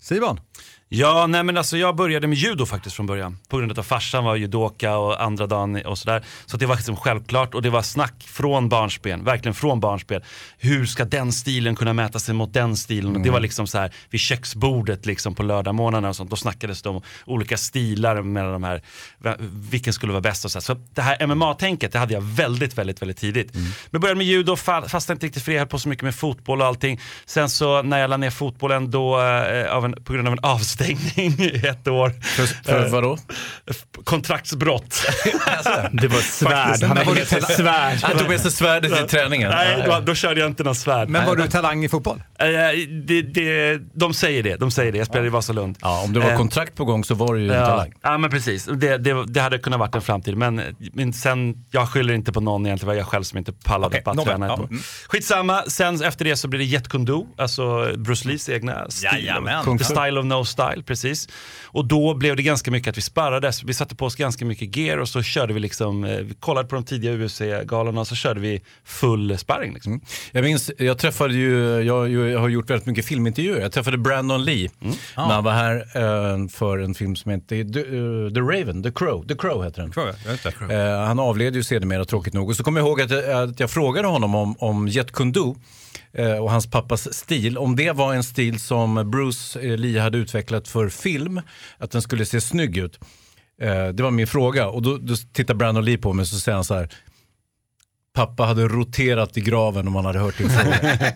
[0.00, 0.40] Simon?
[0.88, 3.38] Ja, nej men alltså jag började med judo faktiskt från början.
[3.48, 6.24] På grund av att farsan var judoka och andra dagen och sådär.
[6.46, 10.22] Så det var liksom självklart och det var snack från barnsben, verkligen från barnsben.
[10.58, 13.16] Hur ska den stilen kunna mäta sig mot den stilen?
[13.16, 16.30] Och det var liksom så här vid köksbordet liksom på lördagmorgnarna och sånt.
[16.30, 18.82] Då snackades det om olika stilar mellan de här,
[19.70, 20.58] vilken skulle vara bäst och så.
[20.58, 20.62] här.
[20.62, 23.54] Så det här MMA-tänket, det hade jag väldigt, väldigt, väldigt tidigt.
[23.54, 26.04] Men jag började med judo, fa- fastnade inte riktigt för det, höll på så mycket
[26.04, 27.00] med fotboll och allting.
[27.26, 30.38] Sen så när jag la ner fotbollen då, eh, av en, på grund av en
[30.42, 32.12] avstängning i ett år.
[32.22, 33.18] För, för vadå?
[34.04, 35.02] Kontraktsbrott.
[35.92, 36.82] Det var ett svärd.
[36.82, 37.98] Han hittat ett svärd.
[38.02, 39.50] Han tog med sig svärdet till träningen.
[39.50, 41.08] Nej, då, då körde jag inte någon svärd.
[41.08, 42.22] Men var du talang i fotboll?
[42.38, 42.46] Eh,
[43.06, 44.98] det, det, de säger det, de säger det.
[44.98, 45.78] Jag spelade i Vasalund.
[45.80, 47.92] Ja, om det var Eh, kontrakt på gång så var det ju en Ja, talang.
[48.02, 50.36] ja men precis, det, det, det hade kunnat varit en framtid.
[50.36, 50.62] Men,
[50.92, 53.86] men sen, jag skyller inte på någon egentligen, det var jag själv som inte pallade
[53.86, 54.46] Okej, på att nåväl, träna.
[54.46, 54.80] ja, mm.
[55.08, 59.08] Skitsamma, sen efter det så blir det Jet Kundo, alltså Bruce Lees egna stil.
[59.12, 59.78] Jajamän.
[59.78, 61.28] The style of no style, precis.
[61.64, 64.76] Och då blev det ganska mycket att vi sparrades, vi satte på oss ganska mycket
[64.76, 68.14] gear och så körde vi liksom, eh, vi kollade på de tidiga UFC-galorna och så
[68.14, 69.74] körde vi full sparring.
[69.74, 70.00] Liksom.
[70.32, 73.60] Jag minns, jag träffade ju, jag, jag har gjort väldigt mycket filmintervjuer.
[73.60, 74.70] Jag träffade Brandon Lee
[75.16, 78.90] när han var här eh, för en film som heter The, eh, The Raven, The
[78.90, 79.26] Crow.
[79.28, 79.92] The Crow heter den.
[80.32, 80.74] Inte.
[80.74, 82.48] Eh, han avled ju sedermera tråkigt nog.
[82.48, 85.48] Och så kommer jag ihåg att jag, att jag frågade honom om, om Jet Kundo
[85.50, 85.56] eh,
[86.12, 87.58] Eh, och hans pappas stil.
[87.58, 91.40] Om det var en stil som Bruce eh, Lee hade utvecklat för film,
[91.78, 92.98] att den skulle se snygg ut.
[93.60, 96.40] Eh, det var min fråga och då, då tittar Brandon Lee på mig och så
[96.40, 96.88] säger han så här.
[98.16, 100.76] Pappa hade roterat i graven om han hade hört din fråga.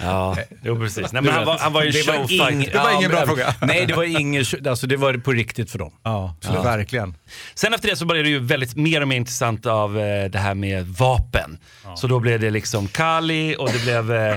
[0.00, 1.12] Ja, jo precis.
[1.12, 3.28] Nej, men han, var, han var ju det var ing- Det var ingen bra men-
[3.28, 3.54] fråga.
[3.62, 5.92] Nej, det var ingen, alltså det var på riktigt för dem.
[6.02, 7.14] Ja, så verkligen.
[7.54, 10.38] Sen efter det så började det ju väldigt mer och mer intressant av eh, det
[10.38, 11.58] här med vapen.
[11.96, 14.36] Så då blev det liksom Kali och det blev eh,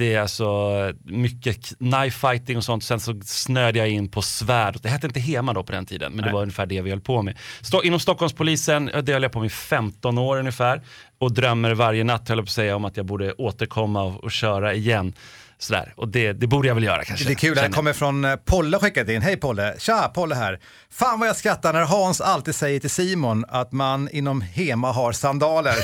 [0.00, 2.84] det är alltså mycket knife fighting och sånt.
[2.84, 4.78] Sen så snöade jag in på svärd.
[4.82, 7.00] Det hette inte Hema då på den tiden, men det var ungefär det vi höll
[7.00, 7.38] på med.
[7.60, 10.82] Stå, inom Stockholmspolisen, det höll jag på med i 15 år ungefär.
[11.18, 14.24] Och drömmer varje natt, höll jag på att säga, om att jag borde återkomma och,
[14.24, 15.12] och köra igen.
[15.62, 15.92] Sådär.
[15.96, 17.24] Och det, det borde jag väl göra kanske.
[17.26, 17.72] Det är kul, det jag.
[17.72, 19.22] kommer från eh, Polle skickat in.
[19.22, 19.74] Hej Polle!
[19.78, 20.58] Tja, Polle här.
[20.92, 25.12] Fan vad jag skrattar när Hans alltid säger till Simon att man inom Hema har
[25.12, 25.74] sandaler.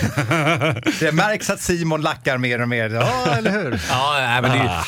[1.00, 2.90] det märks att Simon lackar mer och mer.
[2.90, 3.80] Ja, eller hur?
[3.90, 4.84] Ja, nej, men det, är ju- ah,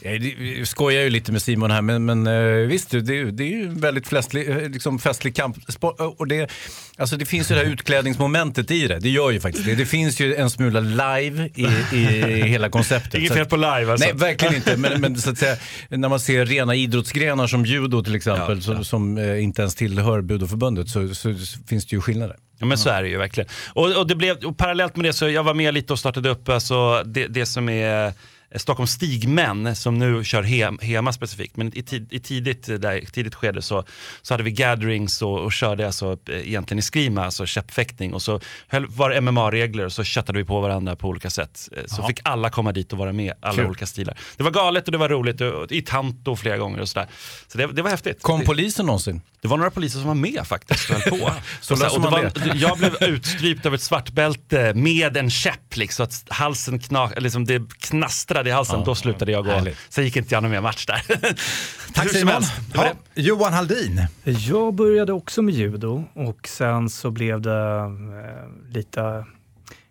[0.00, 3.48] det, vi skojar ju lite med Simon här, men, men eh, visst, det, det är
[3.48, 5.96] ju en väldigt festlig, eh, liksom festlig kampsport.
[5.98, 6.50] Och det,
[6.96, 8.98] alltså det finns ju det här utklädningsmomentet i det.
[8.98, 9.74] Det gör ju faktiskt det.
[9.74, 11.66] Det finns ju en smula live i,
[11.96, 13.14] i hela konceptet.
[13.20, 14.06] Inget fel på live alltså.
[14.06, 14.76] Nej, verkligen inte.
[14.76, 15.56] Men, men så att säga,
[15.88, 20.20] när man ser rena idrottsgrenar som judo till exempel, som, som eh, inte ens tillhör
[20.20, 21.34] budoförbundet, så, så,
[21.68, 22.36] finns det ju skillnader.
[22.58, 23.48] Ja men så är det ju verkligen.
[23.72, 26.30] Och, och, det blev, och parallellt med det så jag var med lite och startade
[26.30, 28.12] upp alltså, det, det som är
[28.58, 31.56] Stockholms stigmän som nu kör hem, Hema specifikt.
[31.56, 33.84] Men i, tid, i tidigt, där, tidigt skede så,
[34.22, 38.14] så hade vi gatherings och, och körde alltså, eh, egentligen i skrima, alltså käppfäktning.
[38.14, 41.68] Och så höll, var det MMA-regler och så köttade vi på varandra på olika sätt.
[41.76, 43.66] Eh, Så fick alla komma dit och vara med, alla Kul.
[43.66, 44.18] olika stilar.
[44.36, 47.08] Det var galet och det var roligt, och, i Tanto flera gånger och sådär.
[47.46, 48.22] Så det, det var häftigt.
[48.22, 49.20] Kom det, polisen någonsin?
[49.44, 51.32] det var några poliser som var med faktiskt och höll på.
[51.60, 55.76] Så och så, och det var, jag blev utstrypt av ett svartbälte med en käpp,
[55.76, 58.84] liksom, att halsen knak, liksom, det knastrade i halsen.
[58.84, 59.50] Då slutade jag gå.
[59.50, 59.78] härligt.
[59.88, 61.02] Sen gick inte jag någon mer match där.
[61.94, 62.42] Tack Simon.
[62.74, 64.06] Ja, Johan Haldin.
[64.24, 69.24] Jag började också med judo och sen så blev det eh, lite,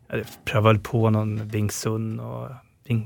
[0.10, 2.50] jag prövade på någon Wing Chun och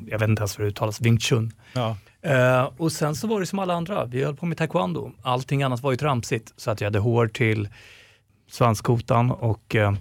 [0.08, 1.52] jag vet inte ens hur det uttalas, Wing Chun.
[1.74, 1.98] Ja.
[2.22, 5.12] Eh, och sen så var det som alla andra, vi höll på med taekwondo.
[5.22, 6.54] Allting annat var ju tramsigt.
[6.58, 7.70] Så att jag hade hår till
[8.52, 9.94] svanskotan och eh,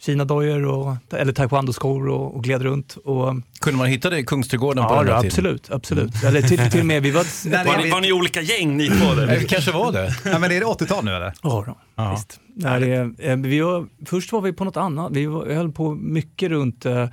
[0.00, 2.96] kinadojor och, eller taekwondo-skor och, och gled runt.
[3.04, 5.26] Och, Kunde man hitta det i Kungsträdgården på ja, den här tiden?
[5.26, 6.24] absolut, absolut.
[6.24, 7.48] Eller till, till och med, vi var...
[7.48, 9.14] När Var ni, var ni olika gäng ni två?
[9.14, 10.14] Det kanske var det.
[10.24, 11.32] Ja, men är det 80-tal nu eller?
[11.42, 11.64] Ja,
[11.96, 12.40] då, visst.
[12.54, 15.12] När det, eh, vi var, först var vi på något annat.
[15.12, 17.06] Vi var, höll på mycket runt eh,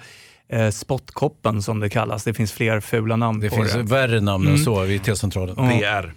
[0.49, 2.23] eh, spottkoppen som det kallas.
[2.23, 3.83] Det finns fler fula namn Det på finns det.
[3.83, 5.55] värre namn än så vid T-centralen.
[5.55, 6.13] VR.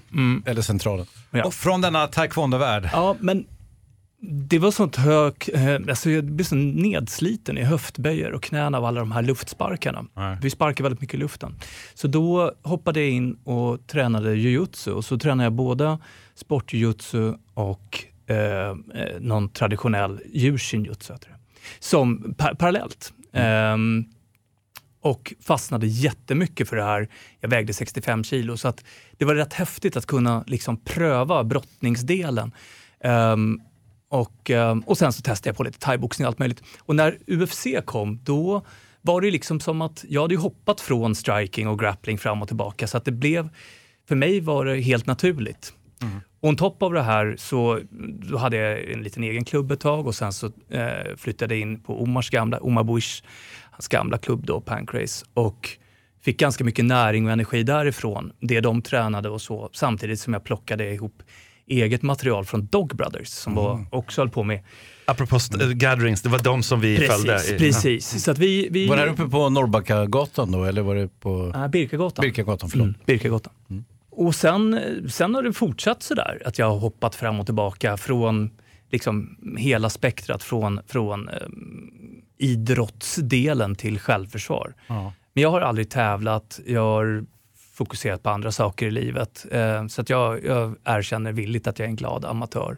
[0.46, 1.06] Eller centralen.
[1.30, 1.44] Ja.
[1.44, 2.90] Och från denna taekwondo-värld.
[2.92, 3.44] Ja, men
[4.22, 8.84] det var sånt hög, eh, alltså jag blev så nedsliten i höftböjer och knäna av
[8.84, 10.04] alla de här luftsparkarna.
[10.42, 11.54] Vi sparkar väldigt mycket i luften.
[11.94, 15.98] Så då hoppade jag in och tränade jujutsu och så tränade jag både
[16.34, 18.74] sportjujutsu och eh, eh,
[19.20, 21.12] någon traditionell djurshinjutsu.
[21.14, 21.26] det.
[21.78, 23.12] Som pa- parallellt.
[23.32, 24.04] Ehm,
[25.02, 27.08] och fastnade jättemycket för det här.
[27.40, 28.84] Jag vägde 65 kilo så att
[29.18, 32.52] det var rätt häftigt att kunna liksom pröva brottningsdelen.
[33.04, 33.60] Ehm,
[34.10, 36.62] och, ehm, och sen så testade jag på lite thaiboxning och allt möjligt.
[36.78, 38.62] Och när UFC kom, då
[39.02, 42.86] var det liksom som att jag hade hoppat från striking och grappling fram och tillbaka
[42.86, 43.48] så att det blev
[44.08, 45.74] för mig var det helt naturligt.
[46.40, 47.80] On top av det här så
[48.38, 51.80] hade jag en liten egen klubb ett tag och sen så eh, flyttade jag in
[51.80, 53.22] på Omars gamla, Omar Bush,
[53.70, 55.26] hans gamla klubb då, Pancrase.
[55.34, 55.68] Och
[56.22, 60.44] fick ganska mycket näring och energi därifrån, det de tränade och så, samtidigt som jag
[60.44, 61.22] plockade ihop
[61.70, 64.60] eget material från Dog Brothers som var, också höll på med
[65.04, 67.32] Apropå äh, gatherings, det var de som vi följde.
[67.32, 68.24] Precis, i- precis.
[68.24, 71.50] Så att vi, vi, Var det här uppe på Norrbackagatan då eller var det på
[71.54, 72.22] Ja, Birkagatan.
[72.22, 72.70] Birkagatan?
[72.70, 72.84] Förlåt.
[72.86, 73.52] Mm, Birkagatan.
[74.10, 74.80] Och sen,
[75.10, 78.50] sen har det fortsatt sådär, att jag har hoppat fram och tillbaka från
[78.90, 81.34] liksom hela spektrat, från, från eh,
[82.38, 84.74] idrottsdelen till självförsvar.
[85.34, 87.24] Men jag har aldrig tävlat, jag har
[87.80, 89.46] fokuserat på andra saker i livet.
[89.50, 92.76] Eh, så att jag, jag erkänner villigt att jag är en glad amatör.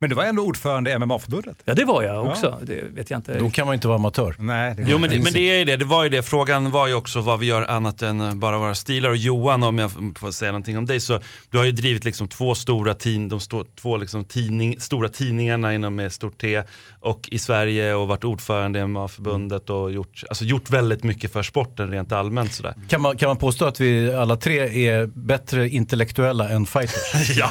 [0.00, 1.56] Men du var ändå ordförande i MMA-förbundet.
[1.64, 2.58] Ja, det var jag också.
[2.62, 3.38] Det vet jag inte.
[3.38, 4.34] Då kan man inte vara amatör.
[4.38, 6.22] Nej, det Jo men det, men det är ju det, det var ju det.
[6.22, 9.10] Frågan var ju också vad vi gör annat än bara våra stilar.
[9.10, 12.28] Och Johan, om jag får säga någonting om dig, så du har ju drivit liksom
[12.28, 16.62] två stora, tin, de stå, två liksom tidning, stora tidningarna inom med stort T
[17.00, 21.42] och i Sverige och varit ordförande i MMA-förbundet och gjort, alltså gjort väldigt mycket för
[21.42, 22.74] sporten rent allmänt sådär.
[22.88, 27.28] Kan man, kan man påstå att vi alla tre är bättre intellektuella än fighters?
[27.38, 27.50] Ja,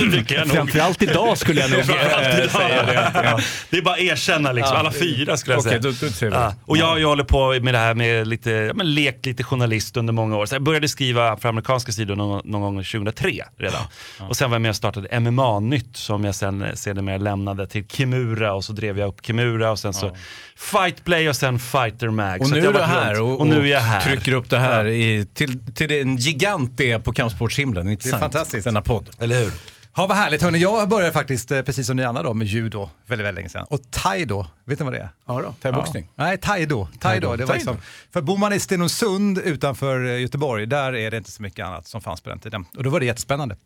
[0.00, 0.56] det tycker jag nog.
[0.56, 2.50] Framförallt idag skulle jag nog Framförallt idag.
[2.50, 3.10] säga det.
[3.28, 3.40] Ja.
[3.70, 5.82] Det är bara att erkänna liksom, alla fyra skulle jag Okej, säga.
[5.82, 6.32] då, då ser vi.
[6.36, 9.42] Ja, och jag, jag håller på med det här med lite, ja, men lek lite
[9.44, 10.46] journalist under många år.
[10.46, 13.80] Så jag började skriva för amerikanska sidor någon, någon gång 2003 redan.
[14.28, 17.86] Och sen var jag med och startade MMA-nytt som jag sen eh, sedermera lämnade till
[17.88, 20.16] Kimura och så drev jag upp Kimura och sen så
[20.56, 22.40] Fightplay och sen Fighter Mag.
[22.40, 24.00] Och Så nu är jag du här och, och nu är jag här.
[24.00, 27.88] trycker upp det här i, till, till den gigant det är på kampsportshimlen.
[27.88, 28.20] Intressant.
[28.20, 28.64] fantastiskt.
[28.64, 29.06] Denna podd.
[29.20, 29.50] Eller hur?
[29.98, 30.42] Ja, vad härligt.
[30.42, 33.48] Hörni, jag började faktiskt, eh, precis som ni andra, då, med judo väldigt, väldigt länge
[33.48, 33.66] sedan.
[33.70, 35.08] Och taido, vet ni vad det är?
[35.26, 36.08] Ja då, thaiboxning.
[36.16, 36.24] Ja.
[36.24, 36.88] Nej, taido.
[37.00, 37.20] taido.
[37.20, 37.52] Det var Taido.
[37.54, 37.76] liksom,
[38.12, 41.86] för bor man i Stenungsund utanför eh, Göteborg, där är det inte så mycket annat
[41.86, 42.64] som fanns på den tiden.
[42.76, 43.56] Och då var det jättespännande.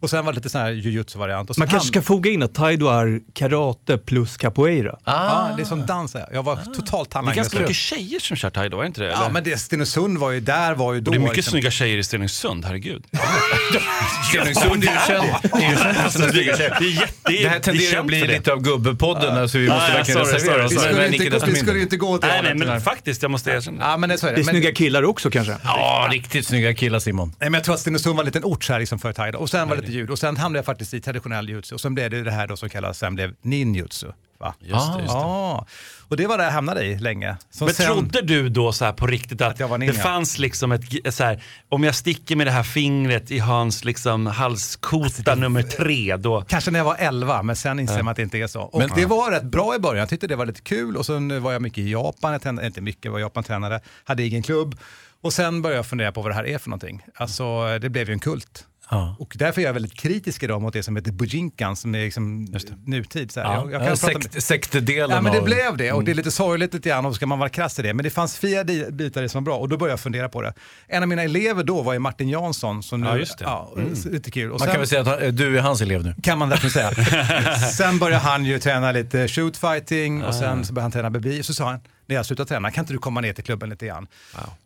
[0.00, 1.58] Och sen var det lite sån här jujutsu-variant.
[1.58, 4.98] Man kanske ska foga in att taido är karate plus capoeira.
[5.04, 6.14] Ja, det är som dans.
[6.14, 6.26] ja.
[6.32, 9.06] Jag var totalt Det är ganska mycket tjejer som kör thaido, är inte det?
[9.06, 9.30] Ja, Eller?
[9.30, 11.10] men det, Stenungsund var ju, där var ju då...
[11.10, 13.04] och det är mycket liksom- snygga tjejer i Stenungsund, herregud.
[14.30, 15.73] Stenungsund är ju känd.
[15.76, 16.56] Tjejer.
[16.78, 20.20] Det, är jätte, Det här tenderar att bli lite av gubbepodden, alltså vi måste verkligen
[20.20, 20.72] reservera oss.
[20.72, 20.78] Vi
[21.56, 23.84] skulle, inte, gå- gå till Nej, men faktiskt, jag måste erkänna.
[23.90, 24.44] Ja, men det är så Det det.
[24.44, 25.56] snygga killar också kanske.
[25.64, 27.28] Ja, riktigt snygga killar Simon.
[27.28, 29.38] Nej, men jag tror att Stenungsund var en liten ort så här liksom för Taida.
[29.38, 30.10] Och sen var det lite ljud.
[30.10, 31.74] Och sen hamnade jag faktiskt i traditionell jutsu.
[31.74, 34.06] Och sen blev det det här då som kallas, sen blev ninjutsu.
[34.40, 34.54] Va?
[34.60, 35.18] Just det, just det.
[35.18, 35.66] Ja,
[36.08, 37.36] och det var det jag hamnade i länge.
[37.50, 39.92] Som Men sen, trodde du då så här på riktigt att, Att jag var det
[39.92, 44.26] fanns liksom ett, så här, om jag sticker med det här fingret i hans liksom
[44.26, 46.42] halskota nummer tre, då...
[46.42, 48.60] Kanske när jag var 11, men sen inser man att det inte är så.
[48.62, 49.98] Och Men- det var rätt bra i början.
[49.98, 50.96] Jag tyckte det var lite kul.
[50.96, 52.32] Och sen var jag mycket i Japan.
[52.32, 53.80] Jag tränade, inte mycket, jag var Japan-tränare.
[54.04, 54.78] Hade egen klubb.
[55.20, 57.02] Och sen började jag fundera på vad det här är för någonting.
[57.14, 58.66] Alltså, det blev ju en kult.
[58.90, 59.16] Ja.
[59.18, 62.44] Och därför är jag väldigt kritisk idag mot det som heter Bujinkan, som är liksom
[62.86, 63.32] nutid.
[63.32, 63.40] Så.
[63.40, 66.04] Ja, Jag, jag kan ja, med- sekt, sektdelen Ja men det av- blev det och
[66.04, 67.94] det är lite sorgligt lite grann och ska man vara krass i det.
[67.94, 70.28] Men det fanns fyra di- bitar i som var bra och då började jag fundera
[70.28, 70.52] på det.
[70.88, 72.82] En av mina elever då var ju Martin Jansson.
[72.82, 73.44] Som nu, Ja, just det.
[73.44, 73.72] Ja,
[74.10, 74.52] lite kul.
[74.52, 76.14] Och Man kan sen- väl säga att han- du är hans elev nu.
[76.22, 76.90] kan man verkligen säga.
[77.72, 81.42] sen började han ju träna lite shootfighting och sen så började han träna BB.
[81.42, 83.86] Så sa han, när jag slutade träna, kan inte du komma ner till klubben lite
[83.86, 84.06] grann?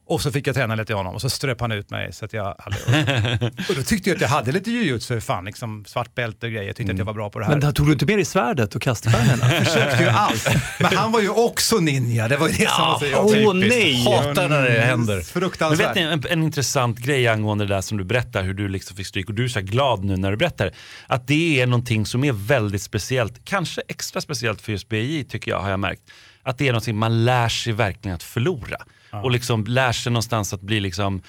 [0.06, 2.24] Och så fick jag träna lite i honom och så ströp han ut mig så
[2.24, 3.42] att jag aldrig...
[3.68, 6.66] och då tyckte jag att jag hade lite jujutsu, fan liksom svart bälte och grejer.
[6.66, 7.52] Jag tyckte att jag var bra på det här.
[7.52, 9.54] Men där tog du inte med dig svärdet och kaststjärnorna?
[9.54, 10.48] Jag försökte ju allt.
[10.80, 13.78] Men han var ju också ninja, det var ju det som var så åh, typiskt.
[13.78, 14.04] nej.
[14.04, 15.14] Hatar när det händer.
[15.14, 15.88] Men Fruktansvärt.
[15.88, 18.96] vet ni en, en intressant grej angående det där som du berättar, hur du liksom
[18.96, 20.72] fick stryk och du är så glad nu när du berättar.
[21.06, 25.50] Att det är någonting som är väldigt speciellt, kanske extra speciellt för just BJ tycker
[25.50, 26.02] jag har jag märkt.
[26.48, 28.76] Att det är någonting man lär sig verkligen att förlora.
[29.22, 31.22] Och liksom lär sig någonstans att bli liksom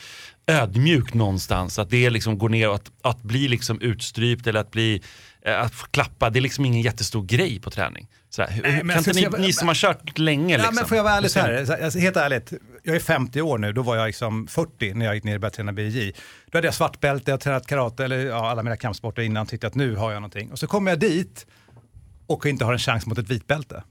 [0.48, 1.80] ödmjuk någonstans.
[1.80, 5.02] Att det liksom går ner och att, att bli liksom utstrypt eller att bli
[5.46, 8.08] eh, att klappa, det är liksom ingen jättestor grej på träning.
[8.30, 10.58] Så här, hur- Nej, men kan jag inte ni, ni som har kört länge Ja,
[10.58, 10.76] liksom.
[10.76, 12.54] men får jag vara ärlig så här, så här, alltså, helt ärligt,
[12.84, 15.42] jag är 50 år nu, då var jag liksom 40 när jag gick ner och
[15.42, 16.12] började träna BJ.
[16.52, 19.68] Då hade jag svart bälte, jag tränat karate, eller ja, alla mina kampsporter innan, tyckte
[19.68, 20.52] att nu har jag någonting.
[20.52, 21.46] Och så kommer jag dit
[22.28, 23.84] och inte har en chans mot ett vitbälte.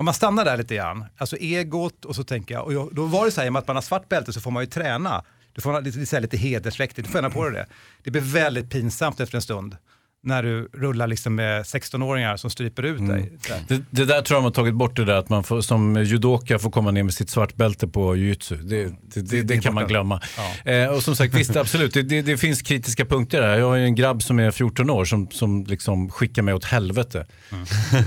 [0.00, 3.06] Om man stannar där lite grann, alltså egot och så tänker jag, och jag, då
[3.06, 4.62] var det så här, i och med att man har svart bälte så får man
[4.62, 5.24] ju träna.
[5.52, 7.66] Du får lite, lite, lite hedersriktigt, du får gärna på dig det.
[8.02, 9.76] Det blir väldigt pinsamt efter en stund
[10.22, 13.32] när du rullar liksom med 16-åringar som stryper ut dig.
[13.48, 13.60] Här.
[13.68, 16.04] Det, det där tror jag de har tagit bort det där att man får, som
[16.04, 18.56] judoka får komma ner med sitt svartbälte på jujutsu.
[18.56, 20.20] Det, det, det, det, det är kan man glömma.
[20.64, 23.58] Eh, och som sagt, visst absolut, det, det, det finns kritiska punkter där.
[23.58, 26.64] Jag har ju en grabb som är 14 år som, som liksom skickar mig åt
[26.64, 27.26] helvete.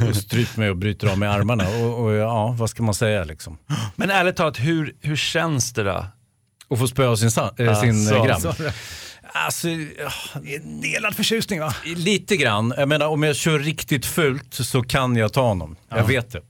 [0.09, 1.67] Och stryper mig och bryter av mig armarna.
[1.69, 3.57] Och, och ja, vad ska man säga liksom?
[3.95, 6.05] Men ärligt talat, hur, hur känns det då?
[6.67, 8.23] Och få spöa sin, eh, sin Alltså.
[8.23, 8.73] grabb.
[9.33, 9.67] Så- Alltså,
[10.81, 11.75] Delad förtjusning va?
[11.95, 12.73] lite grann.
[12.77, 15.75] Jag menar, om jag kör riktigt fult så kan jag ta honom.
[15.89, 16.41] Jag vet det.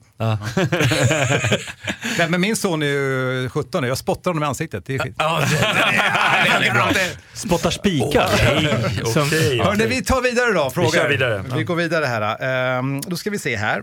[2.18, 4.86] Men, men min son är ju 17 nu, jag spottar honom i ansiktet.
[4.86, 5.14] Det är skit.
[5.18, 6.90] Ja, det, det, det är bra.
[7.34, 8.28] Spottar spikar.
[9.12, 9.58] Som- Okej.
[9.58, 10.90] Hörrni, vi tar vidare då, frågor.
[10.90, 11.44] kör vidare.
[11.56, 12.42] Vi går vidare här.
[12.78, 13.82] Ehm, då ska vi se här.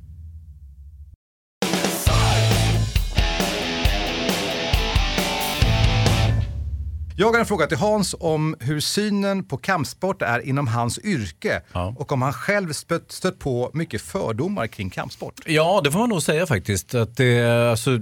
[7.21, 11.61] Jag har en fråga till Hans om hur synen på kampsport är inom hans yrke
[11.73, 11.95] Ja.
[11.97, 15.33] och om han själv stött, stött på mycket fördomar kring kampsport.
[15.45, 16.95] Ja, det får man nog säga faktiskt.
[16.95, 17.99] Att det, alltså,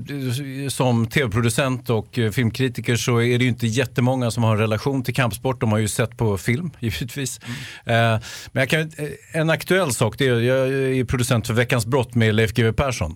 [0.69, 5.15] som tv-producent och filmkritiker så är det ju inte jättemånga som har en relation till
[5.15, 5.61] kampsport.
[5.61, 7.39] De har ju sett på film givetvis.
[7.85, 8.17] Eh,
[8.51, 8.87] men kan, eh,
[9.31, 13.15] en aktuell sak, det är, jag är producent för Veckans brott med Leif GW Persson.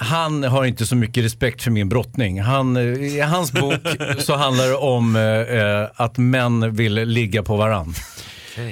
[0.00, 2.40] Han har inte så mycket respekt för min brottning.
[2.40, 3.80] Han, eh, I hans bok
[4.18, 7.94] så handlar det om eh, eh, att män vill ligga på varann.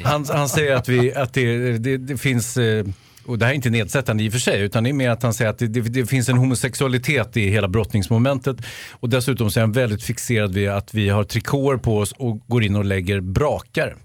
[0.04, 2.84] Han, han säger att, vi, att det, det, det finns, eh,
[3.24, 5.22] och det här är inte nedsättande i och för sig, utan det är mer att
[5.22, 8.56] han säger att det, det, det finns en homosexualitet i hela brottningsmomentet.
[8.92, 12.40] Och dessutom så är han väldigt fixerad vid att vi har trikåer på oss och
[12.46, 13.96] går in och lägger brakar.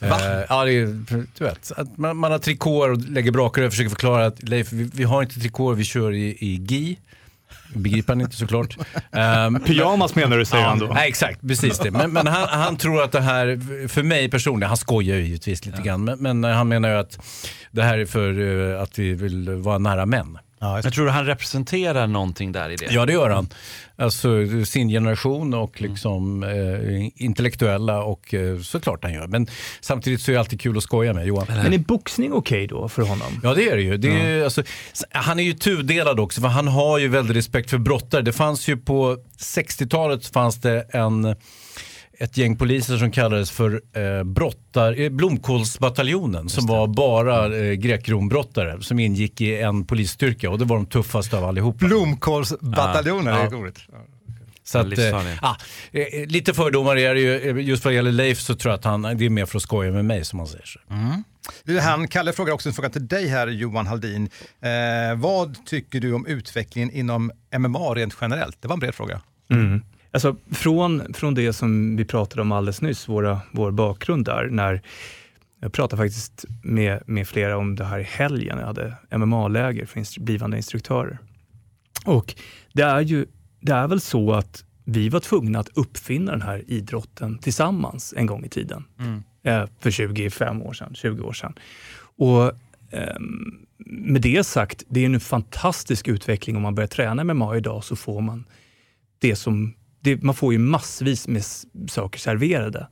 [0.00, 0.86] Eh, ja, det är,
[1.38, 4.72] du vet, att man, man har trikåer och lägger brakar och försöker förklara att Leif,
[4.72, 6.98] vi, vi har inte trikåer, vi kör i, i gi.
[7.74, 8.76] Begriper han inte såklart.
[9.10, 10.86] Um, Pyjamas menar du, säger han då.
[10.86, 11.90] Nej, exakt, precis det.
[11.90, 15.66] Men, men han, han tror att det här, för mig personligen, han skojar ju givetvis
[15.66, 17.18] lite grann, men, men han menar ju att
[17.70, 18.40] det här är för
[18.72, 20.38] eh, att vi vill vara nära män.
[20.60, 22.86] Jag tror han representerar någonting där i det.
[22.90, 23.48] Ja, det gör han.
[23.96, 24.28] Alltså
[24.64, 29.26] sin generation och liksom eh, intellektuella och eh, såklart han gör.
[29.26, 29.46] Men
[29.80, 31.46] samtidigt så är det alltid kul att skoja med Johan.
[31.48, 33.40] Men är boxning okej då för honom?
[33.42, 33.96] Ja det är det ju.
[33.96, 34.60] Det är, alltså,
[34.92, 38.22] s- han är ju tudelad också för han har ju väldigt respekt för brottare.
[38.22, 41.36] Det fanns ju på 60-talet fanns det en,
[42.20, 48.82] ett gäng poliser som kallades för eh, brottar, eh, Blomkålsbataljonen som var bara eh, grekrombrottare
[48.82, 51.86] som ingick i en polisstyrka och det var de tuffaste av allihopa.
[51.86, 53.40] Blomkålsbataljonen, Ja.
[53.40, 53.78] det är roligt.
[54.64, 55.56] Så att, eh, ah,
[55.92, 57.50] eh, lite fördomar är det ju.
[57.58, 59.62] Eh, Just vad gäller Leif så tror jag att han, det är mer för att
[59.62, 60.64] skoja med mig som han säger.
[60.66, 60.78] Så.
[61.64, 64.30] Du, Han, Kalle frågar också en fråga till dig här Johan Haldin.
[64.60, 68.56] Eh, vad tycker du om utvecklingen inom MMA rent generellt?
[68.62, 69.20] Det var en bred fråga.
[69.52, 69.82] Mm.
[70.12, 74.82] Alltså, från, från det som vi pratade om alldeles nyss, våra, vår bakgrund där, när
[75.60, 80.00] jag pratade faktiskt med, med flera om det här i helgen, jag hade MMA-läger för
[80.00, 81.18] instru- blivande instruktörer.
[82.04, 82.34] Och
[82.72, 83.26] det är ju,
[83.60, 88.26] det är väl så att vi var tvungna att uppfinna den här idrotten tillsammans en
[88.26, 88.84] gång i tiden.
[89.42, 91.54] Eh, för 25 år sedan, 20 år sedan.
[92.16, 92.52] Och
[92.90, 97.84] ehm, med det sagt, det är en fantastisk utveckling om man börjar träna MMA idag
[97.84, 98.44] så får man
[99.18, 101.42] det som, det, man får ju massvis med
[101.90, 102.86] saker serverade.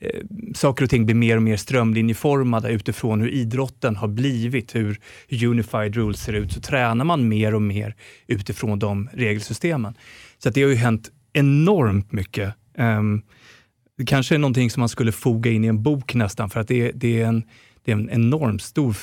[0.00, 0.20] Eh,
[0.54, 5.00] saker och ting blir mer och mer strömlinjeformade utifrån hur idrotten har blivit, hur,
[5.46, 7.94] unified rules ser ut, så tränar man mer och mer
[8.26, 9.94] utifrån de regelsystemen.
[10.38, 12.54] Så att det har ju hänt enormt mycket.
[12.78, 13.02] Eh,
[13.98, 16.68] det kanske är någonting som man skulle foga in i en bok nästan, för att
[16.68, 17.42] det, är- det, är, en,
[17.84, 18.96] det är en enormt stor...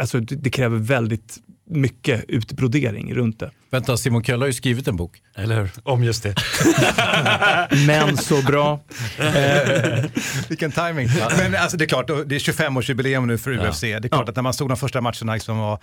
[0.00, 1.38] Alltså det, det kräver väldigt
[1.72, 3.50] mycket utbrodering runt det.
[3.70, 5.22] Vänta, Simon Köll har ju skrivit en bok.
[5.36, 5.70] Eller hur?
[5.82, 6.34] Om just det.
[7.86, 8.80] Men så bra.
[10.48, 11.08] Vilken timing.
[11.38, 13.80] Men alltså, det är klart, det är 25-årsjubileum nu för UFC.
[13.80, 15.78] Det är klart att när man såg de första matcherna liksom var,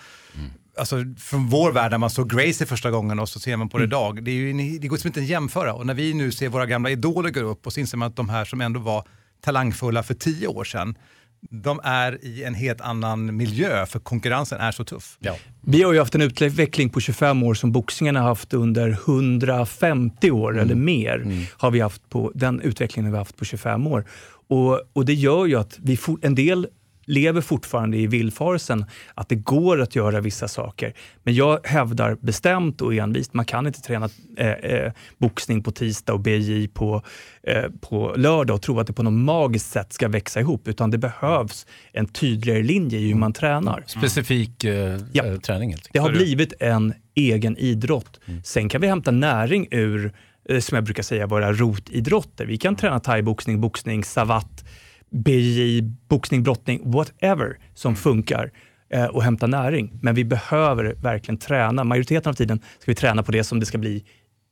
[0.77, 3.77] alltså, från vår värld, när man såg Gracie första gången och så ser man på
[3.77, 5.73] det idag, det, är ju, en- det går liksom inte att jämföra.
[5.73, 8.15] Och när vi nu ser våra gamla idoler gå upp och så inser man att
[8.15, 9.07] de här som ändå var
[9.41, 10.95] talangfulla för tio år sedan,
[11.41, 15.17] de är i en helt annan miljö för konkurrensen är så tuff.
[15.19, 15.35] Ja.
[15.61, 20.31] Vi har ju haft en utveckling på 25 år som boxningen har haft under 150
[20.31, 21.45] år eller mer.
[21.57, 24.05] Har vi haft på, den utvecklingen har vi haft på 25 år.
[24.47, 26.67] Och, och det gör ju att vi for, en del
[27.09, 30.93] lever fortfarande i villfarelsen att det går att göra vissa saker.
[31.23, 36.13] Men jag hävdar bestämt och envist, man kan inte träna eh, eh, boxning på tisdag
[36.13, 37.01] och BJ på,
[37.43, 40.91] eh, på lördag och tro att det på något magiskt sätt ska växa ihop, utan
[40.91, 43.83] det behövs en tydligare linje i hur man tränar.
[43.87, 45.25] Specifik eh, Ja.
[45.25, 45.75] eh, träning.
[45.93, 48.19] Det har blivit en egen idrott.
[48.43, 50.11] Sen kan vi hämta näring ur,
[50.49, 52.45] eh, som jag brukar säga, våra rotidrotter.
[52.45, 54.65] Vi kan träna thaiboxning, boxning, savatt,
[55.11, 58.51] BJJ, boxning, brottning, whatever som funkar
[58.93, 59.99] eh, och hämta näring.
[60.01, 61.83] Men vi behöver verkligen träna.
[61.83, 64.03] Majoriteten av tiden ska vi träna på det som det ska bli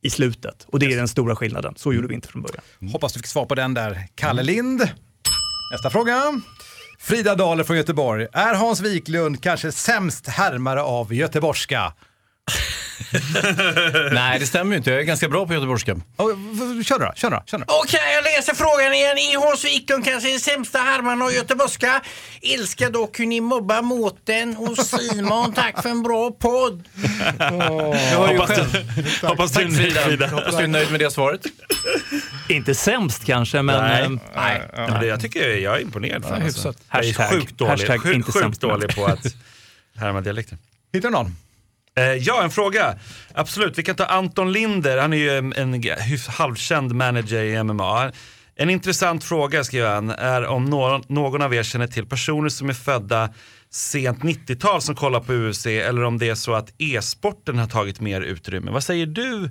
[0.01, 0.65] i slutet.
[0.67, 1.73] Och det är den stora skillnaden.
[1.77, 2.91] Så gjorde vi inte från början.
[2.91, 4.07] Hoppas du fick svar på den där.
[4.15, 4.89] Kalle Lind.
[5.71, 6.41] Nästa fråga.
[6.99, 8.27] Frida Dahler från Göteborg.
[8.33, 11.93] Är Hans Wiklund kanske sämst härmare av göteborgska?
[14.13, 14.89] Nej, det stämmer ju inte.
[14.91, 15.93] Jag är ganska bra på göteborgska.
[16.17, 17.43] Oh, kör då, kör då.
[17.45, 17.63] Kör då.
[17.67, 19.17] Okej, jag läser frågan igen.
[19.17, 22.01] Är Hans Wiklund kanske den sämsta härman av göteborgska?
[22.41, 24.57] Älskar dock hur ni mobbar måten.
[24.57, 26.83] Och Simon, tack för en bra podd.
[27.39, 28.85] Jag har ju Hoppas själv.
[29.21, 30.27] du- hoppas du är Tack nöjd, Frida.
[30.27, 31.41] Hoppas du är nöjd med det svaret.
[32.49, 33.83] Inte sämst kanske, men...
[33.83, 34.03] Nej.
[34.03, 34.61] eh, Nej.
[34.75, 36.23] Men det, jag tycker jag är imponerad.
[36.23, 36.45] Fan, alltså.
[36.47, 36.77] hyfsat.
[36.91, 38.61] Jag är Hashtag- sjukt dålig, hashtag sjukt, inte sjukt sämst.
[38.61, 39.25] dålig på att
[39.95, 40.57] härma dialekter.
[40.93, 41.35] Hittar någon?
[41.97, 42.95] Eh, ja, en fråga.
[43.33, 44.97] Absolut, vi kan ta Anton Linder.
[44.97, 45.83] Han är ju en, en
[46.27, 48.11] halvkänd manager i MMA.
[48.55, 52.69] En intressant fråga, skriver han, är om någon, någon av er känner till personer som
[52.69, 53.29] är födda
[53.69, 57.99] sent 90-tal som kollar på UFC eller om det är så att e-sporten har tagit
[57.99, 58.71] mer utrymme.
[58.71, 59.49] Vad säger du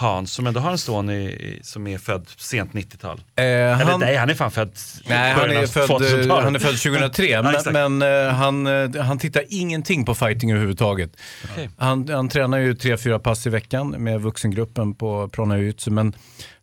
[0.00, 3.18] Hans, som ändå har en son i, i, som är född sent 90-tal?
[3.36, 4.70] Eh, Eller han- nej, han är fan född
[5.08, 6.44] Nej, han början är, född, 2000-talet.
[6.44, 7.72] han är född 2003, Ja, men, exakt.
[7.72, 11.10] men eh, han, eh, han tittar ingenting på fighting överhuvudtaget.
[11.52, 11.70] Okej.
[11.76, 16.12] Han, han tränar ju tre, fyra pass i veckan med vuxengruppen på Prana Jiu-Jitsu, men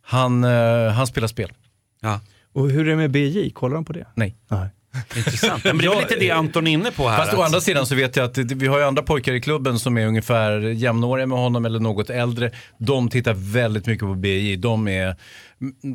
[0.02, 1.52] han, eh, han spelar spel.
[2.00, 2.20] Ja.
[2.52, 3.50] Och hur är det med BJ?
[3.50, 4.06] Kollar de på det?
[4.14, 4.36] Nej.
[4.48, 4.68] Nej.
[5.16, 5.64] Intressant.
[5.64, 7.18] Men det är väl lite det Anton är inne på här.
[7.18, 9.40] Fast å att- andra sidan så vet jag att vi har ju andra pojkar i
[9.40, 12.50] klubben som är ungefär jämnåriga med honom eller något äldre.
[12.78, 14.56] De tittar väldigt mycket på BJ.
[14.56, 15.16] De är,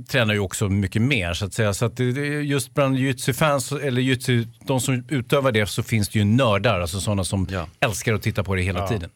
[0.10, 1.74] tränar ju också mycket mer så att säga.
[1.74, 2.00] Så att
[2.44, 7.00] just bland jujutsu-fans, eller jujutsu, de som utövar det, så finns det ju nördar, alltså
[7.00, 7.48] sådana som
[7.80, 9.10] älskar att titta på det hela tiden.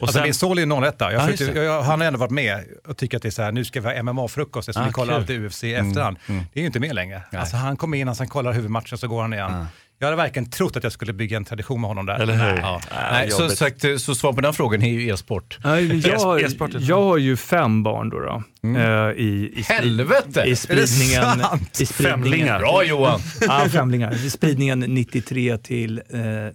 [0.00, 1.12] Och alltså, min son är ju någon rätta.
[1.12, 1.64] Jag Ja, försökte, det.
[1.64, 3.80] jag, han har ändå varit med och tycker att det är så här, nu ska
[3.80, 5.20] vi ha MMA-frukost eftersom Ah, vi kollar kul.
[5.20, 6.16] alltid UFC i Mm, efterhand.
[6.28, 6.44] mm.
[6.52, 7.22] Det är ju inte med längre.
[7.32, 9.66] Alltså, han kommer in och sen kollar huvudmatchen så går han igen.
[10.02, 12.20] Jag hade verkligen trott att jag skulle bygga en tradition med honom där.
[12.20, 12.56] Eller hur?
[12.60, 12.80] Ja.
[13.12, 15.58] Nej, så, sagt, så svar på den frågan är ju e-sport.
[15.64, 18.18] Nej, Jag, har- E-sport är jag har ju fem barn då.
[18.20, 18.42] då
[18.78, 20.42] eh, i, i, Helvete!
[20.46, 21.80] I spridningen, Är det sant?
[21.80, 22.58] i spridningen, Femlingar.
[22.58, 23.20] Bra, Johan.
[23.40, 24.14] ja, femlingar.
[24.26, 26.02] I spridningen 93 till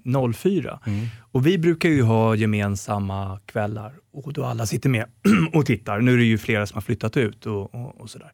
[0.06, 0.80] eh, 04.
[0.86, 1.08] Mm.
[1.32, 5.06] Och vi brukar ju ha gemensamma kvällar och då alla sitter med
[5.54, 6.00] och tittar.
[6.00, 8.32] Nu är det ju flera som har flyttat ut och, och, och sådär.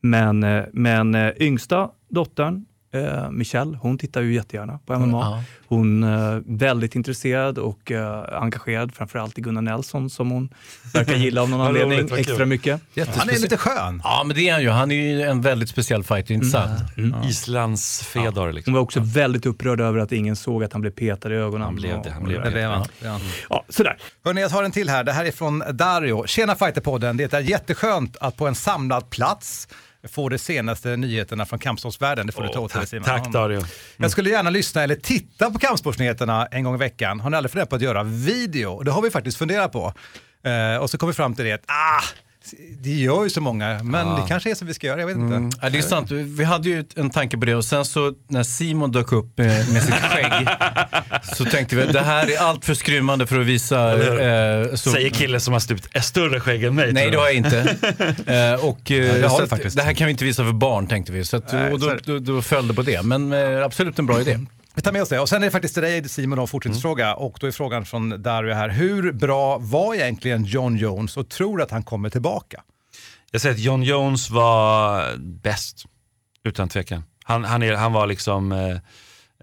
[0.00, 2.64] Men, eh, men eh, yngsta dottern,
[3.04, 5.18] eh, Michelle, hon tittar ju jättegärna på MMA.
[5.20, 5.42] Ja.
[5.68, 10.48] Hon är väldigt intresserad och eh, engagerad, framförallt i Gunnar Nelson som hon
[10.94, 12.28] verkar gilla av någon Vad roligt, anledning vad kul.
[12.28, 12.80] extra mycket.
[13.16, 14.00] Han är lite skön.
[14.04, 14.68] Ja, men det är han ju.
[14.70, 16.80] Han är ju en väldigt speciell fighter, inte sant?
[17.28, 18.72] Islands Fedor liksom.
[18.72, 21.62] Hon var också väldigt upprörd över att ingen såg att han blev petad i ögonen.
[21.62, 22.86] Han blev det, han blev Det är han.
[23.50, 23.96] Ja, sådär.
[24.24, 25.04] Hörrni, jag tar en till här.
[25.04, 26.26] Det här är från Dario.
[26.26, 27.16] Tjena Fighterpodden.
[27.16, 29.68] Det är jätteskönt att på en samlad plats
[30.08, 32.26] få de senaste nyheterna från kampsportsvärlden.
[32.26, 33.04] Det får du ta åt dig Simon.
[33.04, 33.62] tack Dario.
[33.96, 37.20] Jag skulle gärna lyssna eller titta på kampsportsnyheterna en gång i veckan.
[37.20, 38.82] Har ni aldrig funderat på att göra video?
[38.82, 39.92] Det har vi faktiskt funderat på.
[40.44, 42.02] Eh, och så kom vi fram till det att ah,
[42.82, 44.18] det gör ju så många, men Ja.
[44.22, 45.00] det kanske är så vi ska göra.
[45.00, 45.36] Jag vet inte.
[45.36, 45.50] Mm.
[45.62, 46.10] Ja, det är sant.
[46.10, 49.72] Vi hade ju en tanke på det och sen så när Simon dök upp med,
[49.72, 50.48] med sitt skägg
[51.36, 53.92] så tänkte vi det här är allt för skrymmande för att visa.
[53.92, 56.92] Eh, så, Säger killen som har stupt är större skägg än mig.
[56.92, 57.76] Nej, det har jag inte.
[58.26, 59.76] Eh, och, eh, det har att faktiskt.
[59.76, 61.24] det här kan vi inte visa för barn tänkte vi.
[61.24, 61.98] Så att, Nej, och då, det.
[62.04, 63.02] då, då föll det på det.
[63.02, 64.38] Men eh, absolut en bra idé.
[64.76, 65.20] Vi tar med oss det.
[65.20, 67.14] Och sen är det faktiskt till dig Simon då, fortsättningsfråga.
[67.14, 68.68] Och då är frågan från Dario här.
[68.68, 72.62] Hur bra var egentligen John Jones och tror att han kommer tillbaka?
[73.30, 75.84] Jag säger att John Jones var bäst,
[76.44, 77.04] utan tvekan.
[77.24, 78.70] Han, han, är, han var liksom, eh,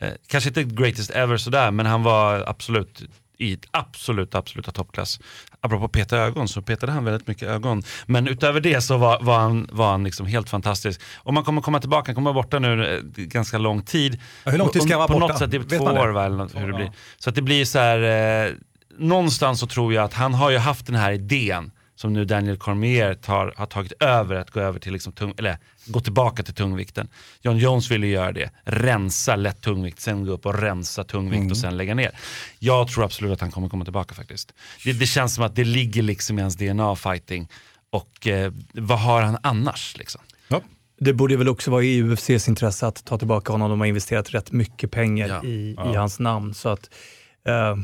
[0.02, 3.04] eh, kanske inte greatest ever sådär, men han var absolut
[3.38, 5.20] i absolut, absoluta toppklass.
[5.62, 7.84] Apropå peta ögon så petade han väldigt mycket ögon.
[8.06, 11.02] Men utöver det så var, var han, var han liksom helt fantastisk.
[11.16, 14.20] Och man kommer komma tillbaka, han kommer vara borta nu eh, ganska lång tid.
[14.44, 15.28] Ja, hur lång tid ska han vara På borta?
[15.28, 16.92] något sätt, det är Vet två år va, eller något, hur det blir.
[17.18, 18.54] Så att det blir så här, eh,
[18.98, 21.72] någonstans så tror jag att han har ju haft den här idén
[22.04, 25.58] som nu Daniel Cormier tar, har tagit över, att gå över till liksom tung, eller
[25.86, 27.08] gå tillbaka till tungvikten.
[27.42, 31.58] John Jones ville göra det, rensa lätt tungvikt, sen gå upp och rensa tungvikt och
[31.58, 32.12] sen lägga ner.
[32.60, 34.54] Jag tror absolut att han kommer komma tillbaka faktiskt.
[34.84, 37.48] Det, det känns som att det ligger liksom i hans DNA fighting.
[37.90, 40.22] Och eh, vad har han annars liksom?
[41.00, 43.70] Det borde väl också vara i UFCs intresse att ta tillbaka honom.
[43.70, 45.44] De har investerat rätt mycket pengar Ja.
[45.44, 45.94] i, Ja.
[45.94, 46.54] i hans namn.
[46.54, 46.90] Så att,
[47.48, 47.76] eh,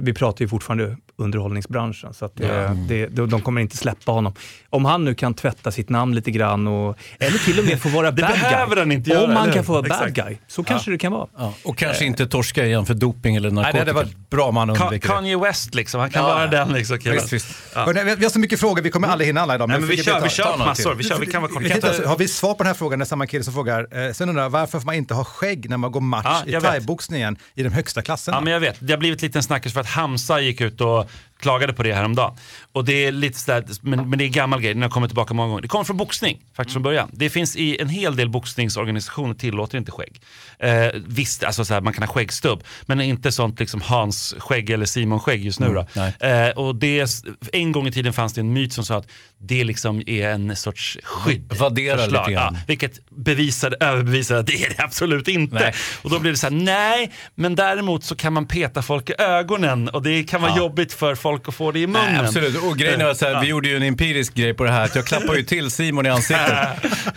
[0.00, 2.14] vi pratar ju fortfarande underhållningsbranschen.
[2.14, 2.68] Så att det, Ja.
[2.88, 4.32] det, de, de kommer inte släppa honom.
[4.70, 7.88] Om han nu kan tvätta sitt namn lite grann, och, eller till och med få
[7.88, 8.78] vara Det bad behöver guy.
[8.82, 11.12] han inte Om göra, han eller kan få vara bad guy, så kanske det kan
[11.12, 11.26] vara.
[11.38, 13.80] Ja, och kanske inte torska igen för doping eller Nej, det narkotika.
[13.80, 15.14] hade varit bra om han Ka- undviker det.
[15.14, 16.28] Kanye West liksom, han kan Ja.
[16.28, 17.14] vara den liksom killen.
[17.16, 17.46] Visst, visst.
[17.74, 17.84] Ja.
[17.84, 19.68] Hörrni, vi- vi har så mycket frågor, vi kommer aldrig hinna alla idag.
[19.68, 20.94] Nej, men vi jag kör, ta- vi kör ta massor.
[20.94, 21.90] Vi, kör, vi kan vara korta.
[21.98, 22.98] Vi har vi svar på den här frågan?
[22.98, 24.06] Det är samma kille som frågar.
[24.06, 26.60] Eh, sen undrar varför får man inte ha skägg när man går match Ja, i
[26.60, 28.36] thaiboxningen i de högsta klasserna?
[28.36, 28.76] Ja, men jag vet.
[28.80, 31.10] Det har blivit lite en snackis för att Hamza gick ut och
[31.40, 32.36] klagade på det häromdagen.
[32.72, 35.34] Och det är lite sådär, men, men det är gammal grej, den har kommit tillbaka
[35.34, 35.62] många gånger.
[35.62, 37.08] Det kommer från boxning faktiskt från början.
[37.12, 40.20] Det finns i en hel del boxningsorganisationer tillåter inte skägg.
[40.58, 44.86] Eh, visst, alltså såhär, man kan ha skäggstubb, men inte sånt liksom Hans skägg eller
[44.86, 45.84] Simon skägg just nu.
[45.92, 46.14] Nej.
[46.20, 47.06] Eh, och det,
[47.52, 49.06] en gång i tiden fanns det en myt som sa att
[49.40, 51.52] det liksom är en sorts skydd.
[51.58, 52.32] Vaddera lite grann.
[52.32, 55.54] Ja, vilket bevisade, överbevisade att det är det absolut inte.
[55.54, 55.74] Nej.
[56.02, 59.14] Och då blir det så här, nej, men däremot så kan man peta folk i
[59.18, 62.12] ögonen och det kan vara jobbigt för folk att få det i munnen.
[62.12, 62.62] Nej, absolut.
[62.62, 64.84] Och grejen är så här, vi gjorde ju en empirisk grej på det här.
[64.84, 66.58] Att jag klappade ju till Simon i ansiktet.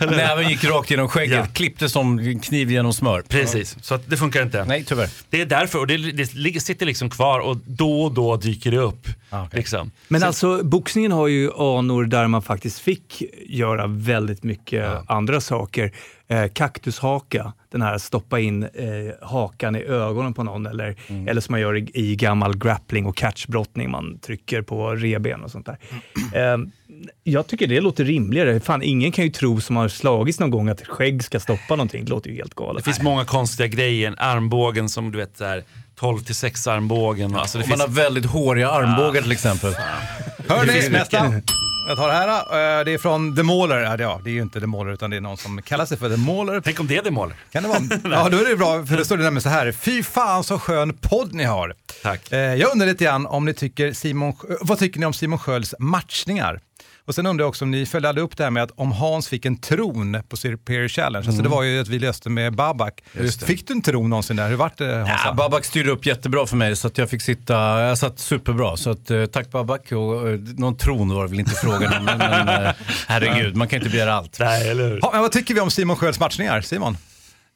[0.00, 1.46] Näven gick rakt genom skägget, Ja.
[1.52, 3.22] klippte som kniv genom smör.
[3.28, 4.64] Precis, så det funkar inte.
[4.64, 5.08] Nej, tyvärr.
[5.30, 8.78] Det är därför, och det, det sitter liksom kvar och då och då dyker det
[8.78, 9.06] upp.
[9.30, 9.90] Ah, liksom.
[10.08, 15.92] Men alltså boxningen har ju anor där man faktiskt fick göra väldigt mycket andra saker.
[16.28, 18.68] Eh, kaktushaka, den här stoppa in eh,
[19.28, 21.28] hakan i ögonen på någon eller, Mm.
[21.28, 25.50] eller som man gör i, i gammal grappling och catchbrottning, man trycker på reben och
[25.50, 25.78] sånt där.
[26.54, 26.58] Eh,
[27.24, 28.60] jag tycker det låter rimligare.
[28.60, 32.04] Fan, ingen kan ju tro som har slagits någon gång att skägg ska stoppa någonting.
[32.04, 32.84] Det låter ju helt galet.
[32.84, 34.14] Det finns många konstiga grejer.
[34.18, 35.64] Armbågen som du vet, så här,
[36.02, 37.36] 12 till 6 armbågen.
[37.36, 37.96] Alltså, det Om man finns...
[37.96, 39.74] har väldigt håriga armbågar till exempel.
[40.48, 41.32] Hörni, nästa.
[41.88, 42.28] Jag tar det här.
[42.28, 43.76] eh, Det är från The Mauler.
[43.78, 45.86] Ja, det- ja, det är ju inte The Mauler utan det är någon som kallar
[45.86, 46.60] sig för The Mauler.
[46.60, 47.34] Tänk om det är det mål.
[47.52, 47.78] Kan det vara?
[48.22, 49.72] Ja, då är det bra, för det står det nämligen så här.
[49.72, 51.74] Fy fan så skön podd ni har.
[52.02, 52.32] Tack.
[52.32, 55.38] Eh, Jag undrar lite grann om ni tycker Simon, Sjö- vad tycker ni om Simon
[55.38, 56.60] Skölds matchningar?
[57.06, 59.28] Och sen undrar jag också om ni följde upp det här med att om Hans
[59.28, 63.02] fick en tron på Superior Challenge, alltså det var ju att vi löste med Babak.
[63.46, 64.48] Fick du en tron någonsin där?
[64.48, 65.20] Hur vart det Hansa?
[65.24, 68.76] Ja, Babak styrde upp jättebra för mig så att jag fick sitta, jag satt superbra.
[68.76, 69.92] Så att, eh, tack Babak.
[69.92, 72.72] Och, eh, någon tron var det väl inte frågan om, men, men eh,
[73.08, 74.36] herregud, man kan inte begära allt.
[74.40, 74.98] Nej, eller hur?
[75.02, 76.60] Ja, men vad tycker vi om Simon Skölds matchningar?
[76.60, 76.96] Simon?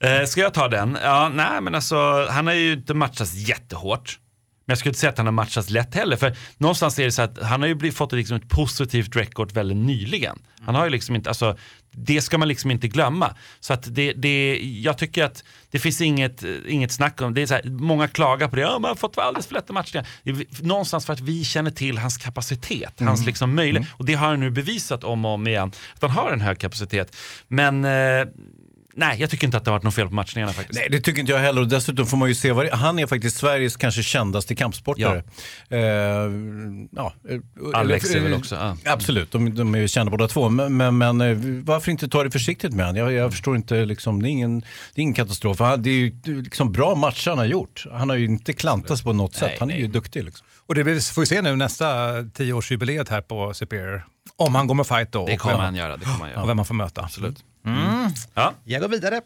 [0.04, 0.98] Eh, ska jag ta den?
[1.02, 4.18] Ja, nej, men alltså, han har ju inte matchats jättehårt.
[4.66, 6.16] Men jag skulle inte säga att han har matchats lätt heller.
[6.16, 9.52] För någonstans är det så att han har ju blivit, fått liksom ett positivt record
[9.52, 10.38] väldigt nyligen.
[10.60, 11.56] Han har ju liksom inte, alltså,
[11.90, 13.34] det ska man liksom inte glömma.
[13.60, 17.42] Så att det, det, jag tycker att det finns inget, inget snack om det.
[17.42, 20.06] Är så här, många klagar på det, ja, man har fått alldeles för lätta matchningar.
[20.62, 23.88] Någonstans för att vi känner till hans kapacitet, hans liksom möjlighet.
[23.92, 26.58] Och det har han nu bevisat om och om igen, att han har en hög
[26.58, 27.16] kapacitet.
[27.48, 28.26] Men eh,
[28.96, 30.78] nej, jag tycker inte att det har varit något fel på matchningarna faktiskt.
[30.80, 31.60] Nej, det tycker inte jag heller.
[31.60, 35.22] Och dessutom får man ju se, vad det, han är faktiskt Sveriges kanske kändaste kampsportare.
[35.68, 35.80] Eh,
[36.92, 37.40] ja, eh,
[37.80, 38.76] Alex är väl också, ja.
[38.92, 40.48] Absolut, de, de är ju kända båda två.
[40.48, 43.00] Men, men, men eh, varför inte ta det försiktigt med honom?
[43.02, 45.58] Jag, jag förstår inte, liksom, det, är ingen, det är ingen katastrof.
[45.58, 47.84] Han, det är ju liksom bra matcher han har gjort.
[47.92, 49.52] Han har ju inte klantats på något sätt.
[49.60, 50.24] Han är ju duktig.
[50.24, 50.46] Liksom.
[50.66, 51.86] Och det blir- får vi se nu nästa
[52.34, 54.06] tioårsjubileet här på Superior.
[54.36, 55.26] Om han går med fight då.
[55.26, 55.96] Det och kommer vem- han göra.
[55.96, 56.42] Det kommer han göra.
[56.42, 57.00] Och vem man får möta.
[57.02, 57.44] Absolut.
[57.66, 58.10] Mm.
[58.34, 58.54] Ja.
[58.64, 59.20] Jag går vidare.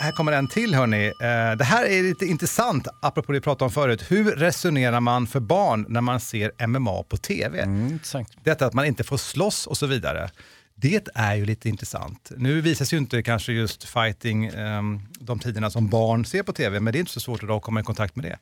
[0.00, 1.06] Här kommer en till hörni.
[1.06, 4.04] Eh, Det här är lite intressant, apropå det vi pratade om förut.
[4.08, 7.64] Hur resonerar man för barn när man ser MMA på tv?
[8.44, 10.30] Detta att man inte får slåss och så vidare.
[10.80, 12.32] Det är ju lite intressant.
[12.36, 16.80] Nu visas ju inte kanske just fighting ehm, de tiderna som barn ser på tv,
[16.80, 18.38] men det är inte så svårt idag att komma i kontakt med det.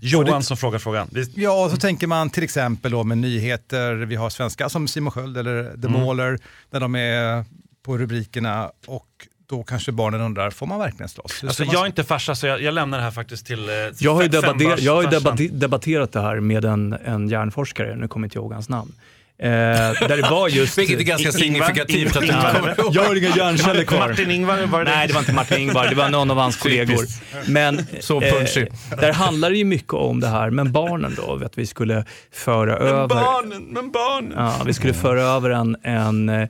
[0.00, 1.08] Johan som frågar frågan.
[1.12, 4.88] Vi- Ja, och så tänker man till exempel då med nyheter, vi har svenska som
[4.88, 5.92] Simon Sköld eller The Mm.
[5.92, 6.38] Mauler,
[6.70, 7.44] där de är
[7.84, 9.06] på rubrikerna och
[9.48, 11.42] då kanske barnen undrar, får man verkligen slåss?
[11.42, 13.68] Hur Alltså, man jag är inte farsa så jag, jag lämnar det här faktiskt till
[13.68, 18.08] eh, Jag har debatter, jag har debate- debatterat det här med en, en hjärnforskare, nu
[18.08, 18.92] kommer inte jag ihåg hans namn.
[19.38, 20.78] Eh, där det var just...
[20.78, 22.94] Vilket är ganska signifikativt att du inte kommer ihåg.
[22.94, 24.08] Jag har inga hjärnceller kvar.
[24.08, 24.90] Martin Ingvar var det?
[24.90, 27.04] Nej, det var inte Martin Ingvar, det var någon av hans kollegor.
[27.50, 28.66] Men Så punchy.
[29.00, 32.78] där handlar det ju mycket om det här, men barnen då, att vi skulle föra
[32.78, 33.08] Men över...
[33.08, 34.32] barnen, men barnen.
[34.36, 36.48] Ja, vi skulle föra över en, en, eh,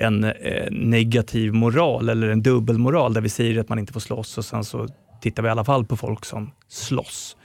[0.00, 4.38] en eh, negativ moral, eller en dubbelmoral, där vi säger att man inte får slåss
[4.38, 4.88] och sen så
[5.20, 7.36] tittar vi i alla fall på folk som slåss.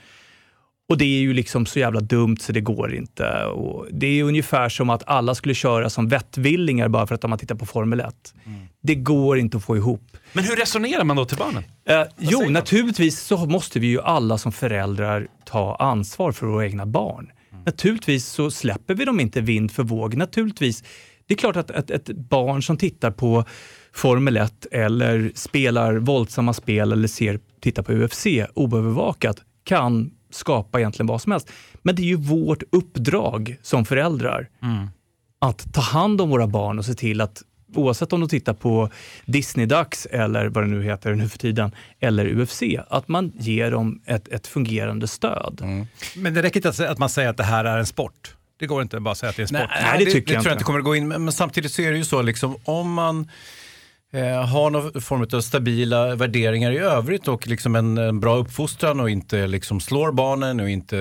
[0.88, 3.44] Och det är ju liksom så jävla dumt så det går inte.
[3.44, 7.30] Och det är ungefär som att alla skulle köra som vettvillingar bara för att de
[7.30, 8.34] har tittat på Formel 1.
[8.82, 10.16] Det går inte att få ihop.
[10.32, 11.62] Men hur resonerar man då till barnen?
[11.88, 16.86] Eh, jo, naturligtvis så måste vi ju alla som föräldrar ta ansvar för våra egna
[16.86, 17.30] barn.
[17.66, 20.16] Naturligtvis så släpper vi dem inte vind för våg.
[20.16, 20.84] Naturligtvis,
[21.30, 23.44] det är klart att ett, ett barn som tittar på
[23.92, 31.06] Formel 1 eller spelar våldsamma spel eller ser, tittar på UFC oövervakat kan skapa egentligen
[31.06, 31.50] vad som helst.
[31.82, 34.48] Men det är ju vårt uppdrag som föräldrar
[35.38, 37.42] att ta hand om våra barn och se till att
[37.74, 38.90] oavsett om de tittar på
[39.26, 44.02] Disney-dags eller vad det nu heter nu för tiden, eller UFC, att man ger dem
[44.06, 45.86] ett, ett fungerande stöd.
[46.16, 48.36] Men det räcker inte att att man säger att det här är en sport.
[48.60, 49.70] Det går inte bara att säga att det är en sport.
[49.82, 51.08] Nej, det, det tror jag inte kommer att gå in.
[51.08, 53.30] Men, men samtidigt så är det ju så, liksom, om man
[54.12, 59.00] eh, har någon form av stabila värderingar i övrigt och liksom en, en bra uppfostran
[59.00, 60.98] och inte liksom slår barnen och inte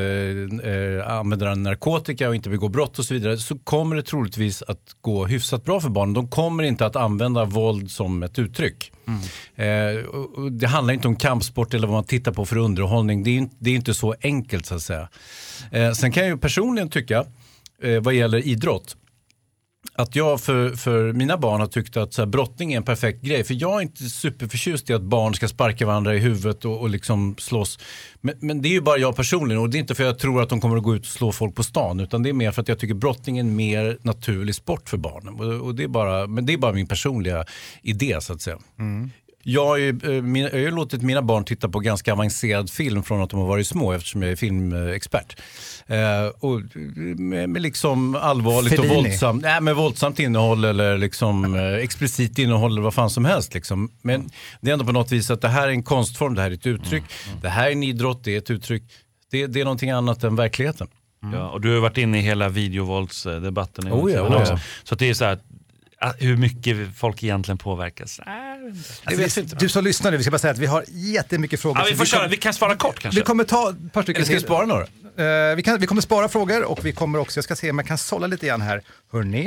[0.64, 4.96] eh, använder narkotika och inte begår brott och så vidare så kommer det troligtvis att
[5.02, 6.14] gå hyfsat bra för barnen.
[6.14, 8.92] De kommer inte att använda våld som ett uttryck.
[9.56, 13.24] Eh, och- och det handlar inte om kampsport eller vad man tittar på för underhållning.
[13.24, 15.10] Det är, inte- det är inte så enkelt så att säga.
[15.72, 17.26] Eh, sen kan jag ju personligen tycka,
[17.82, 18.96] eh, vad gäller idrott,
[19.94, 23.22] att jag för, för mina barn har tyckt att så här, brottning är en perfekt
[23.22, 23.44] grej.
[23.44, 26.90] För jag är inte superförtjust i att barn ska sparka varandra i huvudet och, och
[26.90, 27.80] liksom slåss.
[28.22, 30.20] Men, men det är ju bara jag personligen och det är inte för att jag
[30.20, 32.00] tror att de kommer att gå ut och slå folk på stan.
[32.00, 34.98] Utan det är mer för att jag tycker brottning är en mer naturlig sport för
[34.98, 35.34] barnen.
[35.34, 37.46] Och, och det är bara, men det är bara min personliga
[37.82, 38.58] idé så att säga.
[38.80, 39.10] Mm.
[39.44, 42.70] Jag har, ju, eh, min, jag har ju låtit mina barn titta på ganska avancerad
[42.70, 45.42] film från att de har varit små eftersom jag är filmexpert.
[45.88, 45.98] Eh,
[46.40, 46.62] och
[47.20, 48.90] med, med liksom allvarligt Fellini.
[48.90, 53.26] och våldsamt, nej, med våldsamt innehåll eller liksom, eh, explicit innehåll eller vad fan som
[53.26, 53.54] helst.
[53.54, 53.92] Liksom.
[54.02, 54.30] Men
[54.62, 56.56] det är ändå på något vis att det här är en konstform, det här är
[56.56, 57.04] ett uttryck.
[57.42, 58.84] Det här är en idrott, det är ett uttryck.
[59.32, 60.88] Det, det är någonting annat än verkligheten.
[61.34, 63.94] Ja, och du har varit inne i hela videovåldsdebatten.
[63.94, 64.60] Oh ja, oh ja.
[64.84, 65.40] Så att det är så här,
[66.18, 68.20] hur mycket folk egentligen påverkas.
[69.04, 71.80] Alltså, vi, du som lyssnar nu, vi ska bara säga att vi har jättemycket frågor.
[71.82, 73.20] Ja, vi får köra, kommer- vi kan svara kort kanske.
[73.20, 74.84] Vi kommer ta ett par stycken Eller ska vi spara några?
[75.52, 77.78] Eh, vi, kan, vi kommer spara frågor och vi kommer också, jag ska se om
[77.80, 78.82] jag kan sålla lite grann här.
[79.12, 79.46] Hörrni,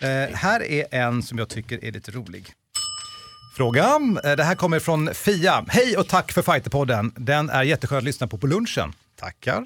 [0.00, 2.46] eh, här är en som jag tycker är lite rolig.
[3.56, 3.84] Fråga.
[4.24, 5.64] Eh, Det här kommer från Fia.
[5.68, 7.12] Hej och tack för Fighterpodden.
[7.16, 8.92] Den är jätteskön att lyssna på på lunchen.
[9.20, 9.64] Tackar.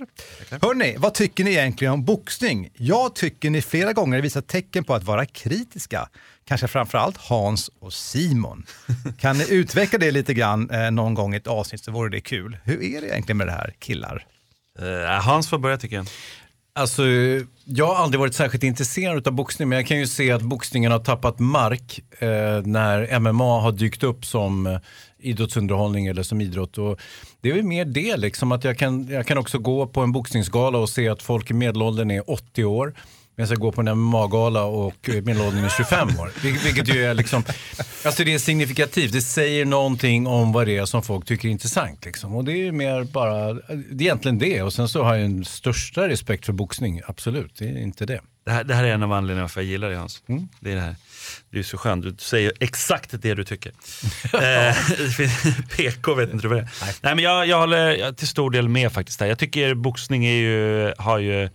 [0.62, 2.70] Hörni, vad tycker ni egentligen om boxning?
[2.76, 6.08] Jag tycker ni flera gånger visar tecken på att vara kritiska.
[6.44, 8.66] Kanske framförallt Hans och Simon.
[9.18, 12.20] Kan ni utveckla det lite grann eh, någon gång i ett avsnitt så vore det
[12.20, 12.58] kul.
[12.64, 14.26] Hur är det egentligen med det här killar?
[14.78, 16.06] Eh, Hans får börja tycker jag.
[16.76, 17.02] Alltså,
[17.64, 20.92] jag har aldrig varit särskilt intresserad av boxning, men jag kan ju se att boxningen
[20.92, 24.78] har tappat mark eh, när MMA har dykt upp som eh,
[25.18, 26.78] idrottsunderhållning eller som idrott.
[26.78, 27.00] Och
[27.40, 30.12] det är väl mer det, liksom, att jag kan, jag kan också gå på en
[30.12, 32.94] boxningsgala och se att folk i medelåldern är 80 år.
[33.36, 36.30] Jag går på en MMA-gala och eh, medelåldern är 25 år.
[36.42, 37.44] Vil- Vilket ju är liksom,
[38.04, 39.12] alltså det är signifikativt.
[39.12, 42.04] Det säger någonting om vad det är som folk tycker är intressant.
[42.04, 42.34] Liksom.
[42.36, 44.62] Och det är mer bara, det är egentligen det.
[44.62, 47.52] Och sen så har jag en största respekt för boxning, absolut.
[47.58, 48.20] Det är inte det.
[48.44, 50.22] Det här, det här är en av anledningarna för att jag gillar dig Hans.
[50.28, 50.48] Mm.
[50.60, 50.96] Det är det här.
[51.50, 53.72] Du är så skön, du säger exakt det du tycker.
[54.34, 54.76] Eh,
[55.76, 56.68] PK vet inte vad det är.
[57.02, 57.14] Nej.
[57.14, 59.18] men jag, jag håller till stor del med faktiskt.
[59.18, 59.26] Där.
[59.26, 61.48] Jag tycker boxning är ju, har ju,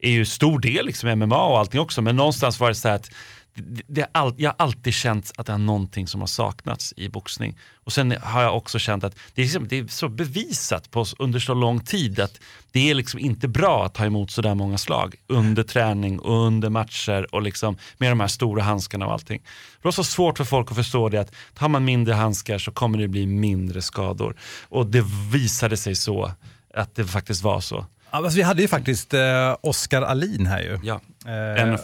[0.00, 2.02] är ju stor del, liksom MMA och allting också.
[2.02, 3.10] Men någonstans var det så här att
[3.56, 7.08] det, det all, jag har alltid känt att det är någonting som har saknats i
[7.08, 7.58] boxning.
[7.84, 11.04] Och sen har jag också känt att det är, liksom, det är så bevisat på,
[11.18, 12.40] under så lång tid att
[12.72, 16.46] det är liksom inte bra att ta emot så där många slag under träning och
[16.46, 19.42] under matcher och liksom med de här stora handskarna och allting.
[19.82, 22.70] Det var så svårt för folk att förstå det att tar man mindre handskar så
[22.70, 24.36] kommer det bli mindre skador.
[24.68, 26.32] Och det visade sig så
[26.74, 27.86] att det faktiskt var så.
[28.16, 30.78] Alltså, vi hade ju faktiskt eh, Oskar Alin här ju.
[30.82, 31.00] Ja.
[31.26, 31.78] Eh, En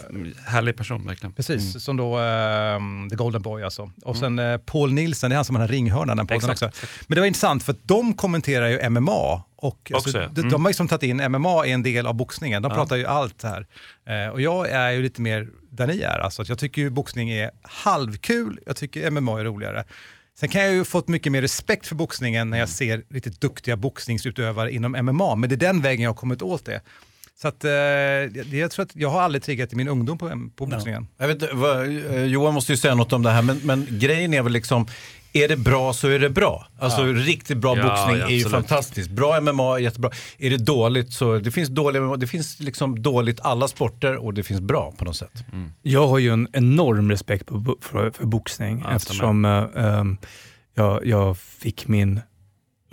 [0.45, 1.33] härlig person verkligen.
[1.33, 2.79] Precis, som då eh,
[3.09, 3.91] The Golden Boy alltså.
[4.03, 6.71] Och sen eh, Paul Nilsson, det är han som har ringhörnan den podden också.
[7.07, 9.41] Men det var intressant för att de kommenterar ju MMA.
[9.55, 10.27] Och alltså, Också, ja.
[10.33, 10.51] de, Mm.
[10.51, 12.61] de har liksom tagit in MMA är en del av boxningen.
[12.61, 12.75] De Ja.
[12.75, 13.65] pratar ju allt här.
[14.07, 16.19] Eh, och jag är ju lite mer där ni är.
[16.19, 19.83] Alltså, jag tycker ju boxning är halvkul, jag tycker MMA är roligare.
[20.39, 23.77] Sen kan jag ju fått mycket mer respekt för boxningen när jag ser riktigt duktiga
[23.77, 26.81] boxningsutövare inom MMA, men det är den vägen jag har kommit åt det.
[27.41, 30.49] Så att, eh, det, jag tror att jag har aldrig triggat i min ungdom på,
[30.55, 31.07] på boxningen.
[31.17, 31.81] Jag vet, vad,
[32.15, 34.87] eh, Johan måste ju säga något om det här, men, men grejen är väl liksom,
[35.33, 36.67] är det bra så är det bra.
[36.79, 37.13] Alltså Ja.
[37.13, 39.09] riktigt bra Ja, boxning ja, är ju fantastiskt.
[39.09, 40.11] Bra MMA är jättebra.
[40.37, 44.43] Är det dåligt så, det finns, dåliga, det finns liksom dåligt alla sporter och det
[44.43, 45.43] finns bra på något sätt.
[45.81, 50.17] Jag har ju en enorm respekt på, bo- för, för boxning Ja, eftersom eh, ehm,
[50.75, 52.19] jag, jag fick min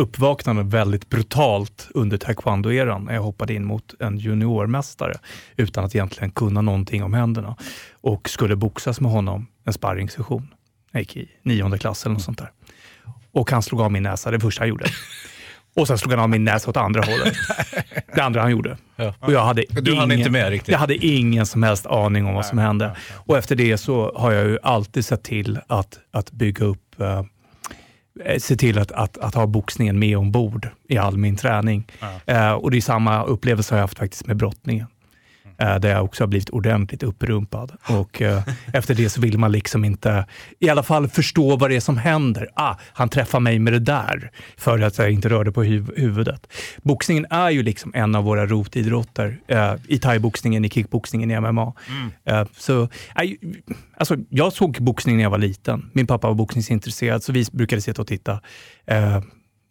[0.01, 5.15] uppvaknande väldigt brutalt under taekwondo-eran när jag hoppade in mot en juniormästare
[5.57, 7.57] utan att egentligen kunna någonting om händerna
[7.93, 10.49] och skulle boxas med honom en sparringssession.
[10.93, 12.51] Jag gick i nionde klass eller något sånt där.
[13.33, 14.85] Och han slog av min näsa, det första han gjorde.
[15.77, 17.35] Och sen slog han av min näsa åt andra hållet.
[18.15, 18.77] Det andra han gjorde.
[19.21, 20.73] Och jag hade Du hann ingen, inte med riktigt.
[20.73, 22.97] Jag hade ingen som helst aning om vad som hände.
[23.13, 27.23] Och efter det så har jag ju alltid sett till att, att bygga upp eh,
[28.39, 31.87] se till att, att, att ha boxningen med ombord i all min träning.
[32.27, 34.87] Eh, och det är samma upplevelse har jag haft faktiskt med brottningen.
[35.61, 37.73] Eh, där jag också har blivit ordentligt upprumpad.
[37.89, 38.43] Och eh,
[38.73, 40.27] efter det så vill man liksom inte,
[40.59, 42.49] i alla fall förstå vad det är som händer.
[42.55, 46.47] Ah, han träffar mig med det där, för att jag inte rörde på huv- huvudet.
[46.83, 49.41] Boxningen är ju liksom en av våra rotidrotter.
[49.47, 51.73] Eh, I thaiboxningen, i kickboxningen, i MMA.
[52.25, 52.89] Eh, så,
[53.97, 55.91] alltså, jag såg boxning när jag var liten.
[55.93, 58.41] Min pappa var boxningsintresserad, så vi brukade sitta och titta.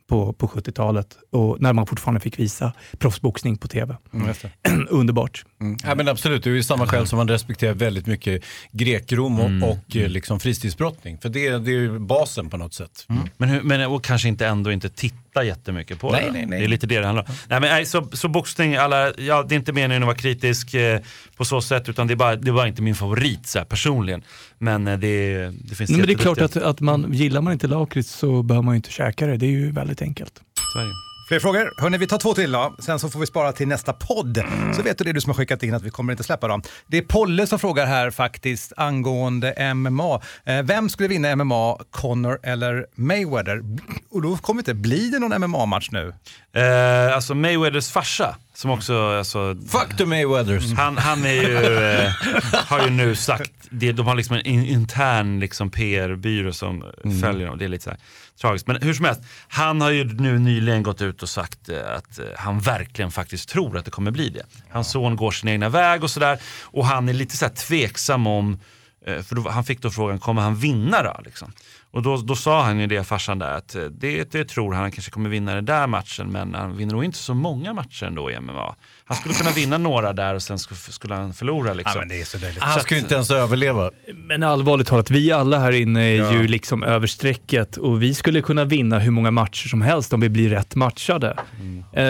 [0.09, 3.97] På, på 70-talet och när man fortfarande fick visa proffsboxning på tv.
[4.89, 5.45] Underbart.
[5.61, 5.77] Mm.
[5.83, 9.45] Ja, men absolut, det är ju samma skäl som man respekterar väldigt mycket grekrom och,
[9.49, 9.63] Mm.
[9.63, 11.17] och eh, liksom fristidsbrottning.
[11.17, 13.05] För det, det är ju basen på något sätt.
[13.37, 16.31] Men, hur, men och kanske inte ändå inte titta jättemycket på Nej, det.
[16.31, 16.59] nej, nej.
[16.59, 17.35] Det är lite det det handlar om.
[17.47, 20.73] Nej, men, nej, så, så boxning, alla, ja, det är inte meningen att vara kritisk
[20.73, 20.99] eh,
[21.37, 24.23] på så sätt, utan det är bara, det var inte min favorit så här, personligen.
[24.57, 27.53] Men eh, det, det finns Nej, men det är klart att, att man, gillar man
[27.53, 29.37] inte lakrits så behöver man ju inte käka det.
[29.37, 30.41] Det är ju väldigt enkelt.
[30.73, 31.08] Sverige.
[31.29, 31.73] Fler frågor?
[31.77, 32.75] Hörni, vi tar två till då.
[32.79, 34.43] Sen så får vi spara till nästa podd.
[34.75, 36.61] Så vet du det du som har skickat in att vi kommer inte släppa dem.
[36.87, 40.21] Det är Polle som frågar här faktiskt angående MMA.
[40.45, 43.61] Eh, vem skulle vinna MMA, Connor eller Mayweather?
[44.11, 46.13] Och då kommer inte, blir det någon MMA-match nu?
[46.53, 49.17] Eh, alltså Mayweathers farsa, som också...
[49.17, 50.73] Alltså, Fuck the Mayweathers.
[50.73, 51.57] Han, han är ju,
[51.89, 52.11] eh,
[52.53, 57.21] har ju nu sagt, det, de har liksom en in, intern liksom PR-byrå som Mm.
[57.21, 57.57] följer dem.
[57.57, 57.99] Det är lite så här,
[58.41, 58.67] tragiskt.
[58.67, 62.19] Men hur som helst, han har ju nu nyligen gått ut och sagt eh, att
[62.19, 64.43] eh, han verkligen faktiskt tror att det kommer bli det.
[64.69, 66.39] Hans son går sin egna väg och sådär.
[66.63, 68.59] Och han är lite så här tveksam om,
[69.05, 71.21] eh, för då, han fick då frågan, kommer han vinna då?
[71.25, 71.51] Liksom?
[71.91, 74.81] Och då, då sa han ju det, farsan där, att eh, det, det tror han,
[74.81, 78.05] han kanske kommer vinna den där matchen, men han vinner nog inte så många matcher
[78.05, 78.75] ändå i MMA.
[79.09, 81.73] Han skulle kunna vinna några där och sen sk- skulle han förlora.
[81.73, 81.91] Liksom.
[81.95, 82.63] Ja, men det är så löjligt.
[82.63, 83.91] Han skulle inte ens överleva.
[84.13, 86.33] Men allvarligt talat, vi alla här inne är Ja.
[86.33, 90.19] ju liksom över strecket och vi skulle kunna vinna hur många matcher som helst om
[90.19, 91.27] vi blir rätt matchade.
[91.93, 92.03] Eh,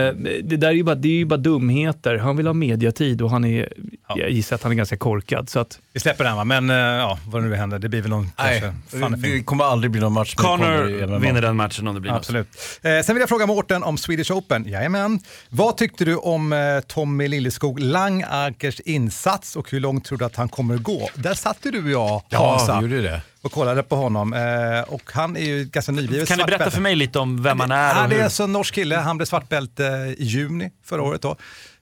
[0.43, 2.17] det där är ju, bara, det är ju bara dumheter.
[2.17, 3.73] Han vill ha mediatid och han är,
[4.15, 5.49] jag gissar att han är ganska korkad.
[5.49, 8.09] Så att, Vi släpper den va, men eh, ja, vad nu händer, det blir väl
[8.09, 8.59] någon Nej,
[8.91, 12.17] kanske det kommer aldrig bli någon match Connor vinner den matchen om det blir något.
[12.19, 12.47] Absolut.
[12.81, 14.65] Eh, sen vill jag fråga Mårten om Swedish Open.
[14.69, 15.19] Jajamän.
[15.49, 20.35] Vad tyckte du om eh, Tommy Lilleskog Langakers insats och hur långt tror du att
[20.35, 21.09] han kommer gå?
[21.15, 23.21] Där satt ju du och jag, Ja, Hansa, vi gjorde det.
[23.41, 24.33] Och kollade på honom.
[24.33, 26.75] Eh, och han är ju ganska nybliven Kan ni berätta svartbälte.
[26.75, 28.07] för mig lite om vem han är?
[28.07, 29.83] Det är alltså en norsk kille, han blev svartbälte
[30.17, 31.35] i juni förra året då.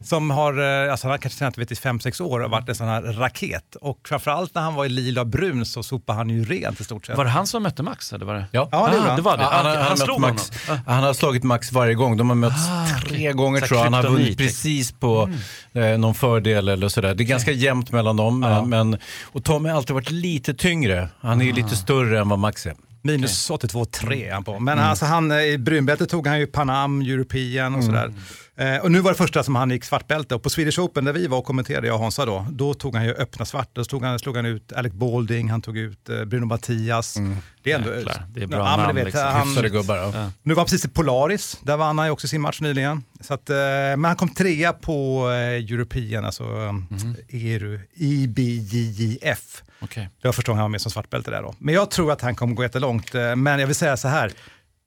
[0.04, 2.76] Som har, eh, alltså han har kanske tränat vet, i 5-6 år och varit en
[2.76, 3.76] sån här raket.
[3.82, 6.84] Och framförallt när han var i lila och brun så sopade han ju rent i
[6.84, 7.18] stort sett.
[7.18, 8.14] Var det han som mötte Max?
[8.14, 8.46] Eller var det?
[8.52, 9.16] Ja, Ja, det ah, han.
[9.16, 9.44] det var det.
[9.44, 10.46] Han, Ah, har- han, han, slog mött honom.
[10.70, 12.18] Max, han har slagit Max varje gång.
[12.18, 12.62] De har mötts
[13.08, 13.84] tre gånger tror jag.
[13.84, 15.30] Han har vunnit precis på
[15.74, 17.16] eh, någon fördel eller sådär.
[17.16, 18.40] Det är ganska jämnt mellan dem.
[18.40, 21.10] Men, men, och Tommy har alltid varit lite tyngre.
[21.22, 22.76] Han är ju lite större än vad Max är.
[23.02, 24.60] Minus 82,3 är han på.
[24.60, 28.14] Men alltså han, eh, i brunbältet tog han ju Panam, European och sådär.
[28.60, 31.14] Eh, och nu var det första som han gick svartbälte och på Swedish Open där
[31.14, 33.70] vi var och kommenterade, jag och Hansa då, då tog han ju öppna svart.
[33.74, 37.18] Då slog han, slog han ut Alec Balding, han tog ut eh, Bruno Mattias.
[37.64, 37.96] Det är ändå...
[37.96, 39.24] Jäklar, det är bra Ja, men namn, vet, liksom.
[39.24, 39.98] han, Hyfsade gubbar.
[39.98, 40.32] Ja.
[40.44, 43.04] nu var precis i Polaris, där vann han ju också sin match nyligen.
[43.22, 45.38] Så att, eh, men han kom trea på eh,
[45.74, 47.16] European, alltså Mhm.
[47.30, 49.64] ERU, IBJJF.
[49.80, 50.10] Okej.
[50.22, 51.56] Det var första gången han var med som svartbälte där då.
[51.58, 53.16] Men jag tror att han kommer gå jättelångt.
[53.16, 54.32] Eh, Men jag vill säga så här,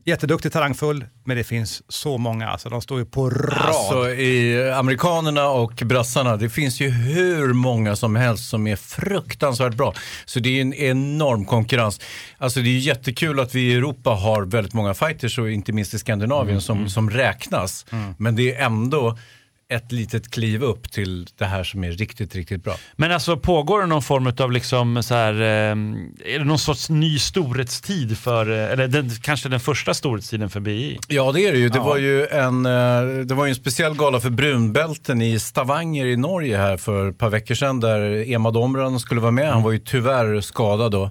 [0.05, 2.49] jätteduktig, talangfull, men det finns så många.
[2.49, 3.59] Alltså, de står ju på rad.
[3.59, 9.75] Alltså i amerikanerna och brassarna, det finns ju hur många som helst som är fruktansvärt
[9.75, 9.95] bra.
[10.25, 12.01] Så det är en enorm konkurrens.
[12.39, 15.73] Alltså det är ju jättekul att vi i Europa har väldigt många fighters och inte
[15.73, 17.87] minst i Skandinavien som, som räknas.
[18.17, 19.19] Men det är ändå
[19.71, 22.75] ett litet kliv upp till det här som är riktigt, riktigt bra.
[22.97, 25.47] Men alltså pågår det någon form av liksom så här, eh,
[26.35, 30.61] är det någon sorts ny storhetstid för, eh, eller den, kanske den första storhetstiden för
[30.61, 30.99] BI?
[31.09, 31.69] Ja det är det ju.
[31.69, 36.07] Det, var ju en, eh, det var ju en speciell gala för brunbälten i Stavanger
[36.07, 39.53] i Norge här för ett par veckor sedan där Emad Omran skulle vara med.
[39.53, 41.05] Han var ju tyvärr skadad då.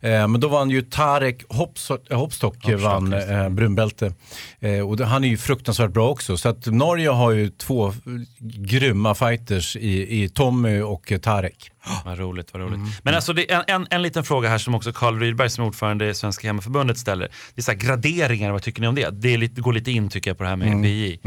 [0.00, 4.12] Eh, Men då vann ju Tarek Hopstock, Hopstock vann eh, brunbälte.
[4.60, 6.36] Eh, Och det- han är ju fruktansvärt bra också.
[6.36, 7.92] Så att Norge har ju två
[8.40, 11.70] grymma fighters i, i Tommy och Tarek.
[12.04, 12.80] Vad roligt, vad roligt.
[13.02, 15.64] Men alltså det är en, en, en liten fråga här som också Carl Rydberg som
[15.64, 17.28] är ordförande i Svenska Hemmaförbundet ställer.
[17.54, 19.10] Det är så här, graderingar, vad tycker ni om det?
[19.10, 21.20] Det, är lite, det går lite in tycker jag på det här med BI.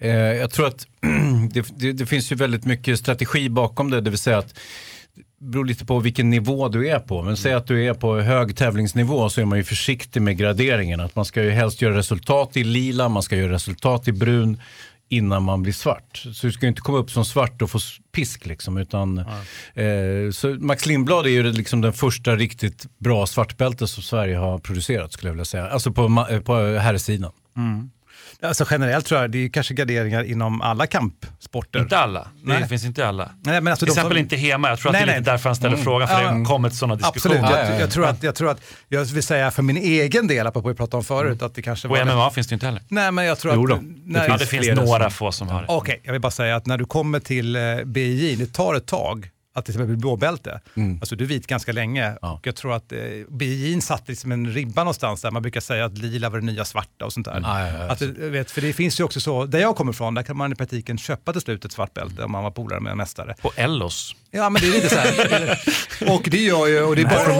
[0.00, 0.86] Eh, jag tror att
[1.52, 4.58] det, det, det finns ju väldigt mycket strategi bakom det, det vill säga att
[5.40, 7.22] det beror lite på vilken nivå du är på.
[7.22, 11.00] Men säg att du är på hög tävlingsnivå så är man ju försiktig med graderingen.
[11.00, 14.60] Att man ska ju helst göra resultat i lila, man ska göra resultat i brun.
[15.08, 16.16] Innan man blir svart.
[16.32, 17.78] Så du ska inte komma upp som svart och få
[18.12, 18.76] pisk liksom.
[18.76, 19.18] Utan,
[19.74, 24.58] eh, så Max Lindblad är ju liksom den första riktigt bra svartbälte som Sverige har
[24.58, 25.68] producerat skulle jag vilja säga.
[25.68, 27.32] Alltså på, eh, på herrsidan.
[27.56, 27.90] Mm.
[28.42, 31.78] Alltså generellt tror jag det är kanske garderingar inom alla kampsporter.
[31.80, 32.20] Inte alla.
[32.20, 32.28] Det
[32.58, 32.68] Nej.
[32.68, 33.30] finns inte alla.
[33.42, 34.68] Nej, men alltså Till exempel som- inte Hema.
[34.68, 35.18] Jag tror att Nej, det är nej.
[35.20, 35.84] lite därför han ställer Mm.
[35.84, 36.44] frågan, för det har Ja.
[36.44, 37.34] kommit sådana diskussioner.
[37.36, 37.80] Absolut, jag, Ja, ja, ja.
[37.80, 40.74] jag, tror att, jag tror att, jag vill säga för min egen del, apropå vi
[40.74, 42.04] pratade om förut, att det kanske Och var...
[42.04, 42.82] MMA finns det inte heller.
[42.88, 43.68] Nej, men jag tror Jo att...
[43.70, 45.66] då, det nej, finns Ja, det finns några få som har det.
[45.68, 48.86] Okej, jag vill bara säga att när du kommer till eh, BJ, det tar ett
[48.86, 49.28] tag
[49.58, 50.60] att det ska bli blåbälte.
[50.74, 50.98] Mm.
[51.00, 52.98] Alltså du är vit ganska länge och jag tror att eh,
[53.28, 56.64] BJ satte liksom en ribba någonstans där man brukar säga att lila var det nya
[56.64, 57.40] svarta och sånt där.
[57.42, 57.92] Ja, ja, ja.
[57.92, 60.36] Att, jag vet, för det finns ju också så, där jag kommer ifrån, där kan
[60.36, 62.96] man i praktiken köpa till slut ett svart bälte om man var polare med en
[62.96, 63.34] mästare.
[63.42, 64.14] På Ellos.
[64.30, 65.58] Ja, men det är lite så här.
[66.14, 67.32] och det gör ju, och det är bara...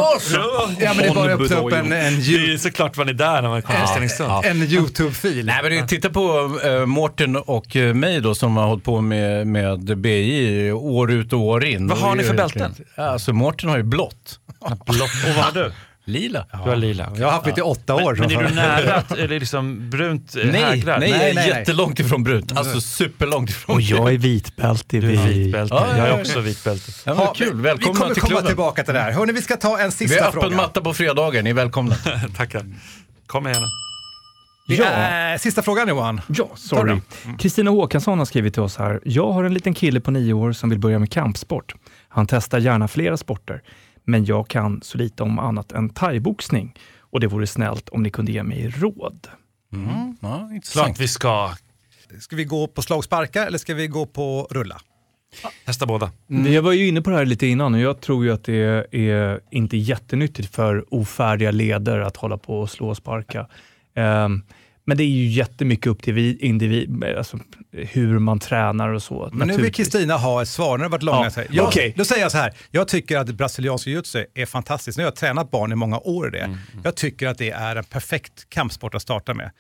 [0.80, 3.14] Ja, men det är bara att öppna upp en, en, Det är såklart ni är
[3.14, 4.45] där när man kommer till Stenungsund.
[4.45, 5.47] en YouTube-fil.
[5.47, 9.47] Nej, men titta på uh, Mårten och eh, mig då som har hållit på med,
[9.47, 11.89] med BI år ut och år in.
[11.89, 12.74] Vad har ni för bälten?
[12.95, 14.41] Ja, Alltså Mårten har ju blått.
[14.86, 15.11] Blått.
[15.28, 15.72] Och vad har du?
[16.09, 16.47] Lila.
[16.53, 17.13] Du har lila.
[17.17, 18.17] Jag har haft mitt i åtta år.
[18.19, 20.99] Men, men är du nära att, eller liksom brunt eh, Nej, hägrar?
[20.99, 21.49] nej, jag är nej, nej.
[21.49, 22.57] jättelångt ifrån brunt.
[22.59, 25.75] Alltså superlångt ifrån Och jag är vitbälte Du är vitbälte.
[25.75, 26.13] Ja, ja, Jag ja.
[26.17, 26.93] är också vitbälte.
[27.07, 28.47] Ja, Ja, kul, välkomna Vi kommer till komma klubben.
[28.47, 29.13] tillbaka till det här.
[29.13, 30.57] Hörni, vi ska ta en Vi sista har öppen fråga.
[30.57, 31.95] matta på fredagar, ni är välkomna.
[32.37, 32.63] Tackar.
[33.27, 33.63] Kom igen.
[34.69, 34.85] Ja.
[34.85, 36.21] är, sista frågan Johan.
[36.29, 36.97] Ja, sorry.
[37.39, 39.01] Kristina Håkansson har skrivit till oss här.
[39.05, 41.75] Jag har en liten kille på nio år som vill börja med kampsport.
[42.09, 43.63] Han testar gärna flera sporter,
[44.09, 48.11] men jag kan så lite om annat än thaiboxning och det vore snällt om ni
[48.11, 49.29] kunde ge mig råd.
[49.73, 50.17] Mm.
[50.21, 50.87] Ja, intressant.
[50.87, 51.51] Klart vi ska
[52.21, 54.81] Ska vi gå på slagsparkar eller ska vi gå på rulla?
[55.65, 56.11] testa båda.
[56.27, 58.87] Jag var ju inne på det här lite innan och jag tror ju att det
[58.93, 63.47] är inte jättenyttigt för ofärdiga leder att hålla på och slå och sparka.
[63.95, 64.43] Ehm,
[64.89, 67.39] men det är ju jättemycket upp till vi- individ, alltså
[67.72, 69.30] hur man tränar och så.
[69.32, 69.72] Men nu vill.
[69.72, 70.78] Kristina ha ett svar.
[70.78, 71.30] Nu har det varit långa.
[71.36, 71.95] Ja, jag, okej.
[71.97, 72.53] Då säger jag så här.
[72.70, 74.99] Jag tycker att brasiliansk jiu-jitsu är fantastiskt.
[74.99, 76.59] Nu har jag tränat barn i många år i det.
[76.84, 79.51] Jag tycker att det är en perfekt kampsport att starta med.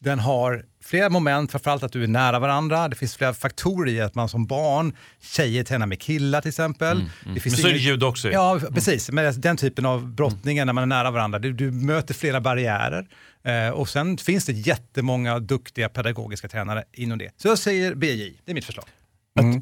[0.00, 2.88] Den har flera moment, framförallt att du är nära varandra.
[2.88, 7.04] Det finns flera faktorer i att man som barn, tjejer tränar med killar till exempel.
[7.34, 8.30] Det finns Men så är det judo också.
[8.30, 9.10] Ja, precis.
[9.10, 13.06] Men den typen av brottningar när man är nära varandra, du, du möter flera barriärer.
[13.48, 17.30] Eh, och sen finns det jättemånga duktiga pedagogiska tränare inom det.
[17.36, 18.84] Så jag säger BJ, det är mitt förslag.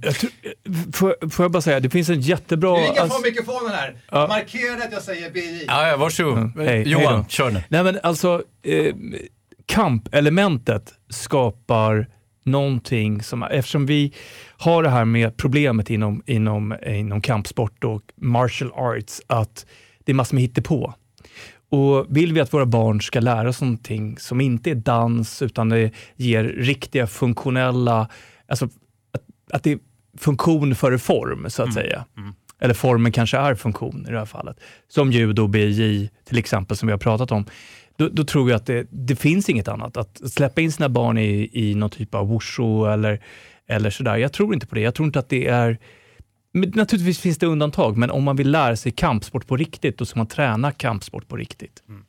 [0.02, 0.30] Jag tror,
[0.92, 2.76] får, får jag bara säga, det finns en jättebra...
[2.76, 3.96] Ringa alltså- på mikrofonen här.
[4.10, 4.26] Ja.
[4.26, 5.64] Markera att jag säger BJ.
[5.66, 6.38] Ja, ja, varsågod.
[6.38, 7.28] Mm, hej, hej Johan, då.
[7.28, 7.62] kör nu.
[7.68, 8.94] Nej men alltså, eh,
[9.66, 12.06] kampelementet skapar
[12.44, 14.12] någonting som, eftersom vi
[14.56, 19.66] har det här med problemet inom, inom, inom kampsport och martial arts, att
[20.04, 20.94] det är massor med hittepå.
[21.68, 25.68] Och vill vi att våra barn ska lära sig någonting som inte är dans, utan
[25.68, 28.08] det ger riktiga funktionella,
[28.48, 28.64] alltså
[29.12, 29.78] att, att det är
[30.18, 32.04] funktion före form, så att säga.
[32.60, 34.60] Eller formen kanske är funktion i det här fallet.
[34.88, 37.46] Som judo, BJ till exempel, som vi har pratat om.
[37.96, 39.96] Då, då tror jag att det, det finns inget annat.
[39.96, 43.22] Att släppa in sina barn i, i någon typ av wushu eller,
[43.68, 44.16] eller sådär.
[44.16, 44.80] Jag tror inte på det.
[44.80, 45.78] Jag tror inte att det är...
[46.56, 50.04] Men naturligtvis finns det undantag, men om man vill lära sig kampsport på riktigt, då
[50.04, 51.82] ska man träna kampsport på riktigt.
[51.88, 52.04] Mm.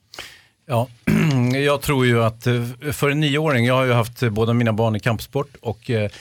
[0.68, 0.88] Ja,
[1.66, 4.74] jag tror ju att eh, för en nioåring, jag har ju haft eh, båda mina
[4.74, 6.12] barn i kampsport och eh,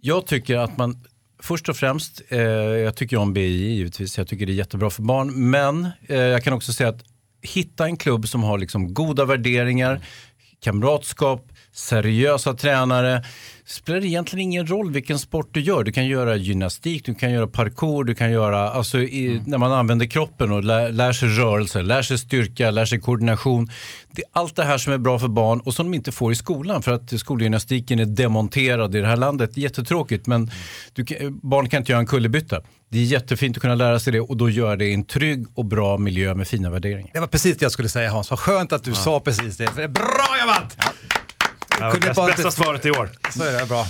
[0.00, 1.04] jag tycker att man
[1.44, 5.50] Först och främst, jag tycker om BI givetvis, jag tycker det är jättebra för barn.
[5.50, 7.04] Men jag kan också säga att
[7.42, 10.00] hitta en klubb som har liksom goda värderingar,
[10.60, 13.24] kamratskap, seriösa tränare.
[13.66, 15.84] Spelar egentligen ingen roll vilken sport du gör.
[15.84, 19.72] Du kan göra gymnastik, du kan göra parkour, du kan göra, alltså i, när man
[19.72, 23.70] använder kroppen och lär, lär sig rörelse, lär sig styrka, lär sig koordination.
[24.10, 26.32] Det är allt det här som är bra för barn och som de inte får
[26.32, 29.56] i skolan för att skolgymnastiken är demonterad i det här landet.
[29.56, 30.50] Jättetråkigt men
[30.92, 32.60] du barn kan inte göra en kullerbytta.
[32.88, 35.46] Det är jättefint att kunna lära sig det och då gör det i en trygg
[35.54, 37.10] och bra miljö med fina värderingar.
[37.12, 38.30] Det var precis det jag skulle säga Hans.
[38.30, 39.88] Vad skönt att du sa precis det.
[39.88, 40.76] Bra jobbat!
[40.78, 40.92] Ja,
[41.78, 43.10] Kunde bästa, bästa svaret i år.
[43.30, 43.86] Så är det, bra.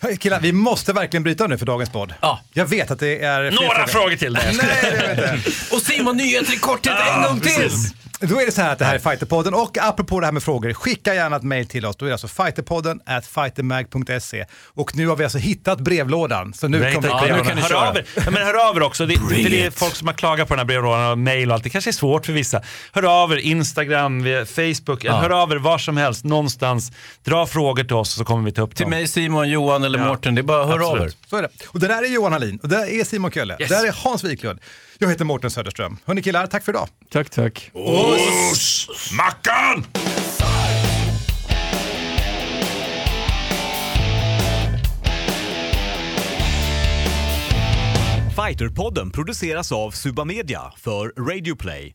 [0.00, 2.14] Hörru, Killar, vi måste verkligen bryta nu för dagens podd.
[2.20, 2.40] Ja.
[2.52, 3.50] Jag vet att det är...
[3.50, 4.32] Några frågor till.
[4.32, 5.50] Nej, det vet jag inte.
[5.74, 7.70] Och Simon, nyheter i korthet en gång till!
[8.20, 10.42] Då är det så här att det här är Fighterpodden och apropå det här med
[10.42, 11.96] frågor, skicka gärna ett mail till oss.
[11.96, 14.44] Då är det alltså fighterpodden at fightermag.se.
[14.66, 16.54] Och nu har vi alltså hittat brevlådan.
[16.54, 17.14] Så nu har kommer vi...
[17.20, 17.46] brevlådan.
[17.46, 18.04] kan ni hör, av er.
[18.16, 19.06] Ja, men hör av er också.
[19.06, 21.54] Det, för det är folk som har klagat på den här brevlådan och mail och
[21.54, 21.64] allt.
[21.64, 22.62] Det kanske är svårt för vissa.
[22.92, 25.04] Hör av er, Instagram, Facebook.
[25.04, 26.92] Hör av er var som helst, någonstans.
[27.24, 28.90] Dra frågor till oss så kommer vi ta upp Till dem.
[28.90, 30.34] mig, Simon, Johan eller Ja, Mårten.
[30.34, 31.00] Det är bara att höra av er.
[31.00, 31.16] absolut.
[31.26, 31.48] Så är det.
[31.66, 33.56] Och det där är Johan Hallin och det där är Simon Kölle.
[33.60, 33.68] Yes.
[33.68, 34.58] Det där är Hans Wiklund.
[35.00, 35.96] Jag heter Mårten Söderström.
[36.04, 36.88] Hörni killar, tack för idag.
[37.10, 37.70] Tack, tack.
[37.74, 38.88] Oss!
[39.12, 39.84] Mackan!
[48.46, 51.94] Fighterpodden produceras av Suba Media för Radio Play.